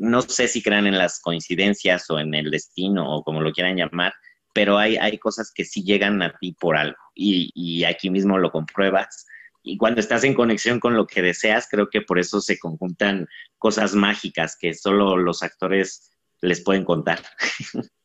[0.00, 3.76] No sé si crean en las coincidencias o en el destino o como lo quieran
[3.76, 4.12] llamar,
[4.52, 8.38] pero hay, hay cosas que sí llegan a ti por algo y, y aquí mismo
[8.38, 9.26] lo compruebas.
[9.62, 13.26] Y cuando estás en conexión con lo que deseas, creo que por eso se conjuntan
[13.58, 17.20] cosas mágicas que solo los actores les pueden contar.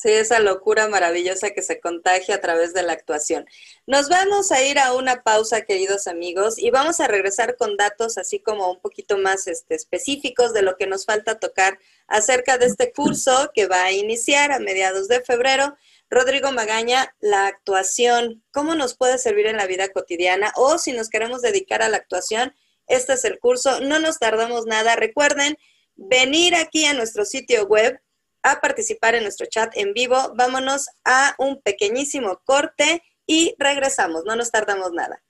[0.00, 3.44] Sí, esa locura maravillosa que se contagia a través de la actuación.
[3.86, 8.16] Nos vamos a ir a una pausa, queridos amigos, y vamos a regresar con datos
[8.16, 12.64] así como un poquito más este, específicos de lo que nos falta tocar acerca de
[12.64, 15.76] este curso que va a iniciar a mediados de febrero.
[16.08, 20.50] Rodrigo Magaña, la actuación, ¿cómo nos puede servir en la vida cotidiana?
[20.56, 22.54] O si nos queremos dedicar a la actuación,
[22.86, 23.80] este es el curso.
[23.82, 24.96] No nos tardamos nada.
[24.96, 25.58] Recuerden
[25.96, 28.00] venir aquí a nuestro sitio web
[28.42, 30.32] a participar en nuestro chat en vivo.
[30.36, 34.24] Vámonos a un pequeñísimo corte y regresamos.
[34.24, 35.22] No nos tardamos nada.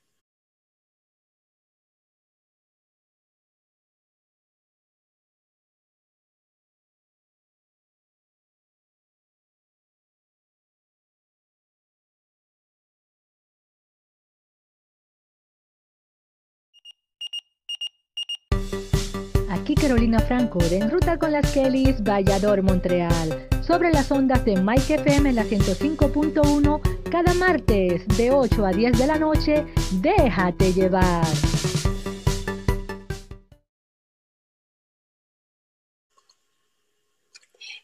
[19.91, 23.45] Carolina Franco de En Ruta con las Kellys, Vallador, Montreal.
[23.59, 26.79] Sobre las ondas de Mike FM, la 105.1,
[27.11, 29.65] cada martes de 8 a 10 de la noche,
[30.01, 31.25] déjate llevar.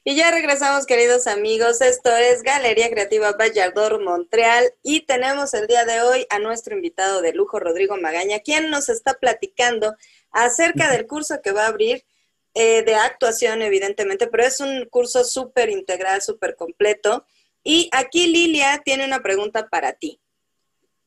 [0.09, 1.81] Y ya regresamos, queridos amigos.
[1.81, 7.21] Esto es Galería Creativa Vallador Montreal y tenemos el día de hoy a nuestro invitado
[7.21, 9.97] de lujo, Rodrigo Magaña, quien nos está platicando
[10.31, 12.05] acerca del curso que va a abrir
[12.53, 17.25] eh, de actuación, evidentemente, pero es un curso súper integral, súper completo.
[17.61, 20.21] Y aquí Lilia tiene una pregunta para ti,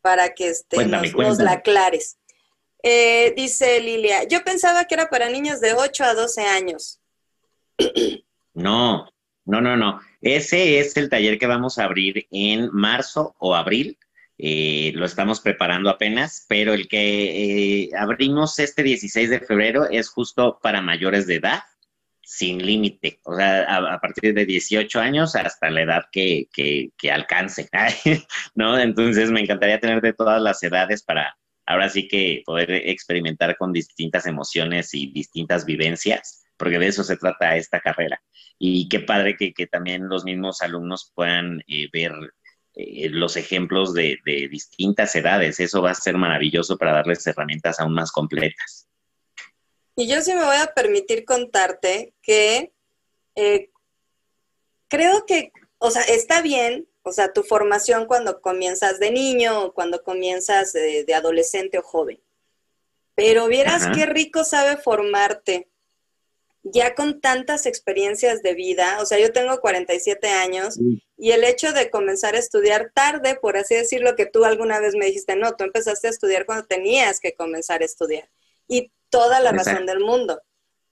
[0.02, 2.18] para que este, nos, la aclares.
[2.82, 7.00] Eh, dice Lilia, yo pensaba que era para niños de 8 a 12 años.
[8.54, 9.08] No,
[9.44, 10.00] no, no, no.
[10.20, 13.98] Ese es el taller que vamos a abrir en marzo o abril
[14.42, 20.08] eh, lo estamos preparando apenas, pero el que eh, abrimos este 16 de febrero es
[20.08, 21.60] justo para mayores de edad,
[22.22, 27.68] sin límite, o sea, a, partir de 18 años hasta la edad que, que, alcance,
[28.54, 28.78] ¿no?
[28.78, 31.36] Entonces me encantaría tener de todas las edades para
[31.66, 37.16] ahora sí que poder experimentar con distintas emociones y distintas vivencias, porque de eso se
[37.16, 38.22] trata esta carrera.
[38.58, 42.12] Y qué padre que, que también los mismos alumnos puedan eh, ver
[42.74, 45.58] eh, los ejemplos de, distintas edades.
[45.58, 48.86] Eso va a ser maravilloso para darles herramientas aún más completas.
[49.96, 52.72] Y yo sí me voy a permitir contarte que
[53.34, 53.70] eh,
[54.88, 59.72] creo que, o sea, está bien, o sea, tu formación cuando comienzas de niño o
[59.72, 62.20] cuando comienzas de, adolescente o joven.
[63.16, 65.69] Pero vieras qué rico sabe formarte
[66.62, 70.78] ya con tantas experiencias de vida, o sea, yo tengo 47 años
[71.16, 74.94] y el hecho de comenzar a estudiar tarde, por así decirlo, que tú alguna vez
[74.94, 78.28] me dijiste, no, tú empezaste a estudiar cuando tenías que comenzar a estudiar.
[78.68, 80.40] Y toda la razón del mundo,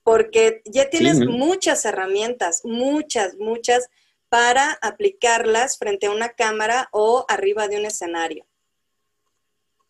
[0.03, 3.89] porque ya tienes muchas herramientas, muchas, muchas,
[4.29, 8.47] para aplicarlas frente a una cámara o arriba de un escenario.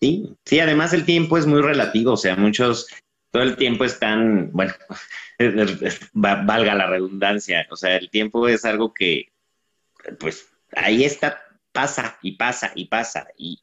[0.01, 2.87] Sí, sí, además el tiempo es muy relativo, o sea, muchos
[3.31, 4.73] todo el tiempo están, bueno,
[6.13, 9.33] valga la redundancia, o sea, el tiempo es algo que,
[10.19, 13.61] pues, ahí está, pasa y pasa y pasa, y,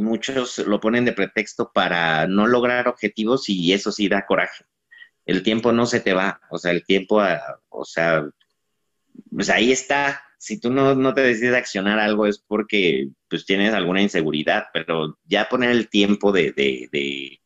[0.00, 4.64] muchos lo ponen de pretexto para no lograr objetivos y eso sí da coraje.
[5.24, 7.22] El tiempo no se te va, o sea, el tiempo,
[7.68, 8.28] o sea,
[9.30, 10.24] pues ahí está.
[10.38, 15.18] Si tú no, no te decides accionar algo es porque pues tienes alguna inseguridad, pero
[15.24, 17.40] ya poner el tiempo de, de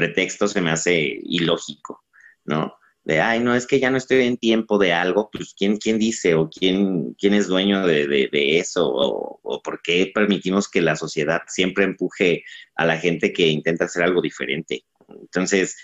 [0.00, 2.02] pretexto se me hace ilógico,
[2.46, 2.74] ¿no?
[3.04, 5.98] De, ay, no, es que ya no estoy en tiempo de algo, pues ¿quién, quién
[5.98, 11.42] dice o quién, quién es dueño de, eso o, por qué permitimos que la sociedad
[11.48, 12.44] siempre empuje
[12.76, 14.84] a la gente que intenta hacer algo diferente.
[15.08, 15.76] Entonces,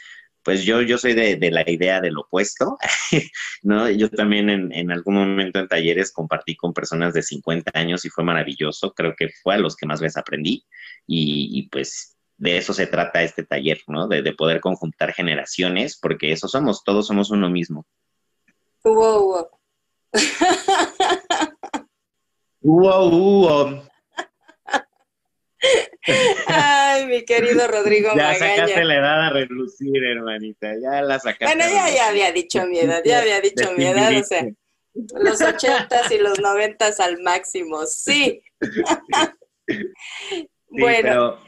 [0.42, 2.78] pues yo, yo soy de, la idea del opuesto,
[3.62, 3.90] ¿no?
[3.90, 8.10] Yo también en, en, algún momento en talleres compartí con personas de 50 años y
[8.10, 10.64] fue maravilloso, creo que fue a los que más veces aprendí
[11.06, 14.08] y pues de eso se trata este taller, ¿no?
[14.08, 17.86] De, poder conjuntar generaciones, porque eso somos, todos somos uno mismo.
[18.84, 19.48] Wow, wow.
[22.62, 23.82] wow,
[26.46, 28.56] Ay, mi querido Rodrigo ya Magaña.
[28.56, 30.74] sacaste la edad a relucir, hermanita.
[30.80, 31.46] Ya la sacaste.
[31.46, 34.46] Bueno, ya, ya había dicho mi edad, ya había dicho mi edad, o sea,
[34.94, 38.42] los ochentas y los noventas al máximo, sí.
[40.68, 41.38] Sí, bueno, pero,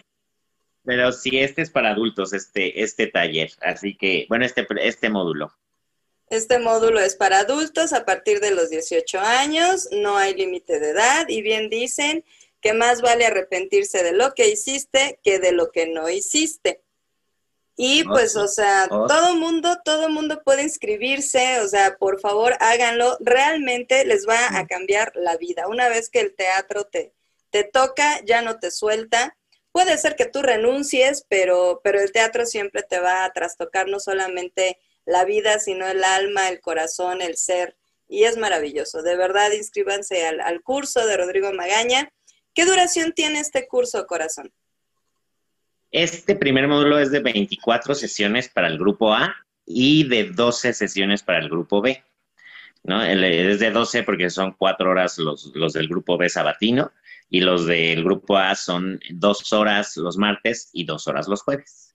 [0.88, 3.52] pero sí, este es para adultos, este, este taller.
[3.60, 5.52] Así que, bueno, este, este módulo.
[6.30, 10.92] este módulo es para adultos a partir de los 18 años, no hay límite de
[10.92, 12.24] edad y bien dicen
[12.62, 16.80] que más vale arrepentirse de lo que hiciste que de lo que no hiciste.
[17.76, 22.18] Y Oh, pues, o sea, Oh, todo mundo, todo mundo puede inscribirse, o sea, por
[22.18, 25.68] favor háganlo, realmente les va a cambiar la vida.
[25.68, 27.12] Una vez que el teatro te,
[27.50, 29.34] te toca, ya no te suelta.
[29.78, 34.00] Puede ser que tú renuncies, pero, pero el teatro siempre te va a trastocar no
[34.00, 34.76] solamente
[35.06, 37.76] la vida, sino el alma, el corazón, el ser.
[38.08, 39.02] Y es maravilloso.
[39.02, 42.10] De verdad, inscríbanse al, al curso de Rodrigo Magaña.
[42.54, 44.50] ¿Qué duración tiene este curso, corazón?
[45.92, 49.32] Este primer módulo es de 24 sesiones para el grupo A
[49.64, 52.02] y de 12 sesiones para el grupo B.
[52.82, 53.00] ¿no?
[53.00, 56.90] Es de 12 porque son cuatro horas los, los del grupo B sabatino
[57.30, 61.94] y los del grupo A son dos horas los martes y dos horas los jueves.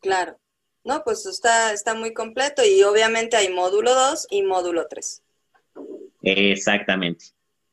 [0.00, 0.38] Claro.
[0.84, 5.22] No, pues está, está muy completo y obviamente hay módulo 2 y módulo 3.
[6.22, 7.26] Exactamente.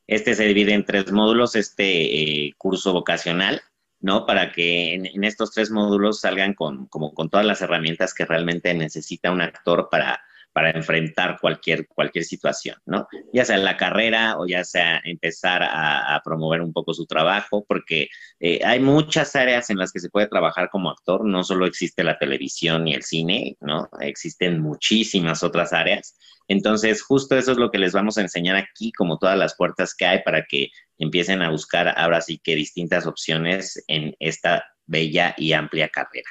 [0.06, 3.62] Este se divide en tres módulos, este eh, curso vocacional,
[4.00, 4.26] ¿no?
[4.26, 8.24] Para que en, en estos tres módulos salgan con, como con todas las herramientas que
[8.24, 10.20] realmente necesita un actor para,
[10.52, 13.06] para enfrentar cualquier, cualquier situación, ¿no?
[13.32, 17.64] Ya sea en la carrera o ya sea empezar a, promover un poco su trabajo,
[17.66, 18.08] porque
[18.40, 22.04] eh, hay muchas áreas en las que se puede trabajar como actor, no solo existe
[22.04, 23.88] la televisión y el cine, ¿no?
[24.00, 26.16] Existen muchísimas otras áreas.
[26.48, 29.94] Entonces, justo eso es lo que les vamos a enseñar aquí, como todas las puertas
[29.94, 35.34] que hay para que empiecen a buscar ahora sí que distintas opciones en esta bella
[35.38, 36.28] y amplia carrera.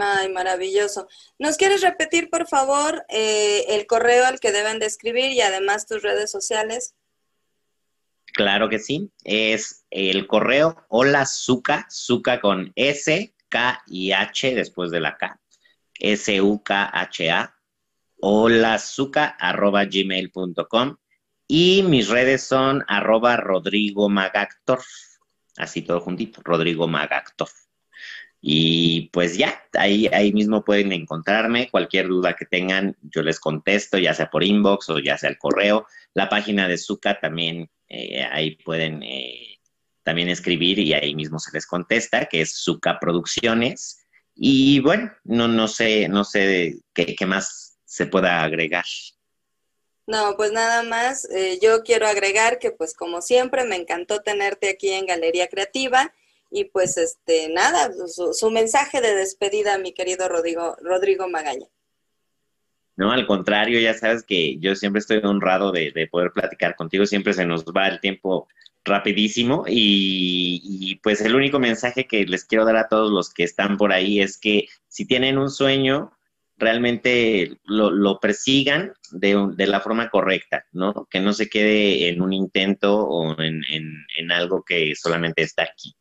[0.00, 1.08] Ay, maravilloso.
[1.38, 5.86] ¿Nos quieres repetir, por favor, eh, el correo al que deben de escribir y además
[5.86, 6.94] tus redes sociales?
[8.34, 9.12] Claro que sí.
[9.22, 11.86] Es el correo hola suca,
[12.40, 15.40] con S, K y H después de la K.
[16.00, 17.54] S-U-K-H-A.
[18.20, 18.80] Hola
[19.90, 20.96] gmail.com.
[21.46, 24.82] Y mis redes son arroba Rodrigo Magactor.
[25.56, 27.48] Así todo juntito, Rodrigo Magactor.
[28.46, 31.70] Y pues ya, ahí, ahí mismo pueden encontrarme.
[31.70, 35.38] Cualquier duda que tengan, yo les contesto, ya sea por inbox o ya sea el
[35.38, 35.86] correo.
[36.12, 39.60] La página de Zuka también, eh, ahí pueden eh,
[40.02, 44.04] también escribir y ahí mismo se les contesta, que es Zuka Producciones.
[44.34, 48.84] Y bueno, no, no sé, no sé qué, qué más se pueda agregar.
[50.06, 54.68] No, pues nada más, eh, yo quiero agregar que pues como siempre me encantó tenerte
[54.68, 56.12] aquí en Galería Creativa
[56.54, 61.66] y pues este nada, su, mensaje de despedida, mi querido Rodrigo, Rodrigo Magaña.
[62.94, 67.06] No, al contrario, ya sabes que yo siempre estoy honrado de, de poder platicar contigo,
[67.06, 68.46] siempre se nos va el tiempo
[68.84, 73.76] rapidísimo y, pues el único mensaje que les quiero dar a todos los que están
[73.76, 76.12] por ahí es que si tienen un sueño,
[76.56, 81.08] realmente lo, persigan de, de, la forma correcta, ¿no?
[81.10, 85.96] Que no se quede en un intento o en, en algo que solamente está aquí.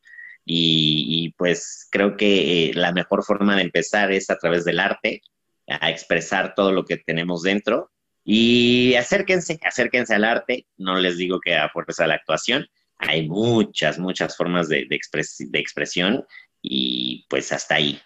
[0.45, 5.21] Y, pues creo que eh, la mejor forma de empezar es a través del arte,
[5.67, 7.91] a expresar todo lo que tenemos dentro
[8.25, 10.67] y acérquense, acérquense al arte.
[10.77, 12.67] No les digo que a fuerza la actuación,
[12.97, 16.25] hay muchas, muchas formas de, de, expres de expresión
[16.61, 18.01] y pues hasta ahí.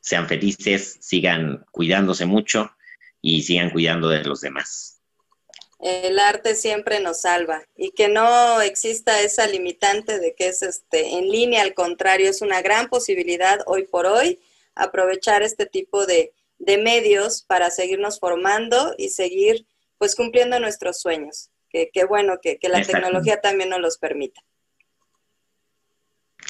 [0.00, 2.70] Sean felices, sigan cuidándose mucho
[3.20, 4.97] y sigan cuidando de los demás.
[5.78, 11.18] El arte siempre nos salva y que no exista esa limitante de que es este
[11.18, 14.40] en línea, al contrario, es una gran posibilidad hoy por hoy
[14.74, 19.66] aprovechar este tipo de, de medios para seguirnos formando y seguir
[19.98, 21.50] pues cumpliendo nuestros sueños.
[21.70, 24.40] Que, que bueno que, que la tecnología también nos los permita.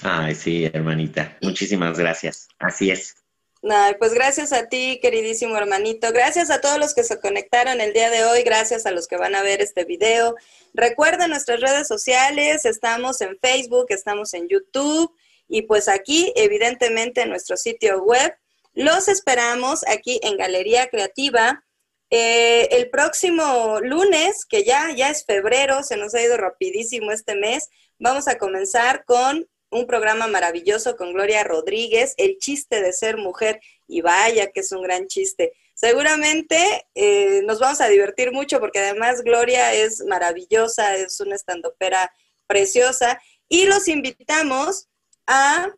[0.03, 1.37] Ay, sí, hermanita.
[1.43, 2.49] Muchísimas gracias.
[2.61, 3.16] Así es.
[3.61, 6.13] Pues gracias a ti, queridísimo hermanito.
[6.13, 8.43] Gracias a todos los que se conectaron el día de hoy.
[8.43, 10.37] Gracias a los que van a ver este video.
[10.75, 12.65] Recuerden nuestras redes sociales.
[12.65, 15.13] Estamos en Facebook, estamos en YouTube
[15.49, 18.33] y pues aquí, evidentemente, en nuestro sitio web.
[18.75, 21.65] Los esperamos aquí en Galería Creativa.
[22.11, 27.35] Eh, el próximo lunes, que ya, ya es febrero, se nos ha ido rapidísimo este
[27.35, 33.16] mes, vamos a comenzar con un programa maravilloso con Gloria Rodríguez, el chiste de ser
[33.16, 35.53] mujer, y vaya que es un gran chiste.
[35.75, 42.12] Seguramente eh, nos vamos a divertir mucho porque además Gloria es maravillosa, es una estandopera
[42.47, 44.89] preciosa, y los invitamos
[45.27, 45.71] a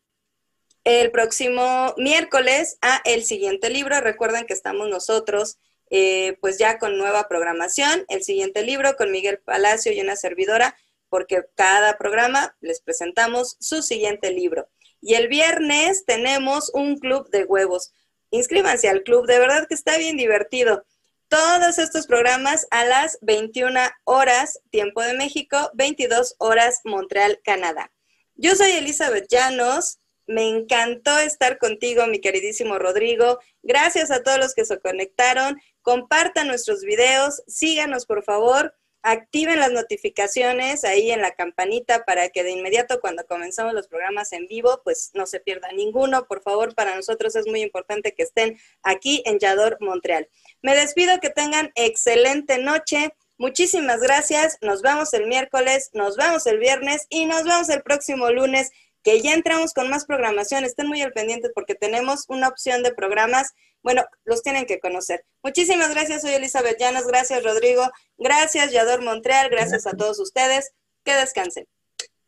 [0.85, 4.01] el próximo miércoles a el siguiente libro.
[4.01, 5.59] Recuerden que estamos nosotros
[5.91, 8.05] eh, pues ya con nueva programación.
[8.09, 10.77] El siguiente libro con Miguel Palacio y una servidora,
[11.11, 14.69] porque cada programa les presentamos su siguiente libro.
[15.03, 17.93] Y el viernes tenemos un club de huevos.
[18.31, 20.85] Inscríbanse al club, de verdad que está bien divertido.
[21.29, 27.93] Todos estos programas a las 21 horas, tiempo de México, 22 horas, Montreal, Canadá.
[28.35, 29.99] Yo soy Elizabeth Llanos.
[30.27, 33.39] Me encantó estar contigo, mi queridísimo Rodrigo.
[33.63, 35.61] Gracias a todos los que se conectaron.
[35.83, 42.43] Compartan nuestros videos, síganos por favor, activen las notificaciones ahí en la campanita para que
[42.43, 46.27] de inmediato cuando comenzamos los programas en vivo, pues no se pierda ninguno.
[46.27, 50.29] Por favor, para nosotros es muy importante que estén aquí en Yador, Montreal.
[50.63, 53.15] Me despido, que tengan excelente noche.
[53.39, 54.59] Muchísimas gracias.
[54.61, 58.71] Nos vemos el miércoles, nos vemos el viernes y nos vemos el próximo lunes
[59.03, 60.65] que ya entramos con más programación.
[60.65, 63.55] Estén muy al pendiente porque tenemos una opción de programas.
[63.83, 65.25] Bueno, los tienen que conocer.
[65.43, 67.07] Muchísimas gracias, soy Elizabeth Llanos.
[67.07, 67.91] Gracias, Rodrigo.
[68.19, 69.49] Gracias, Yador Montreal.
[69.51, 70.73] Gracias a todos ustedes.
[71.05, 71.67] Que descansen.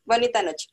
[0.04, 0.68] Bonita noche.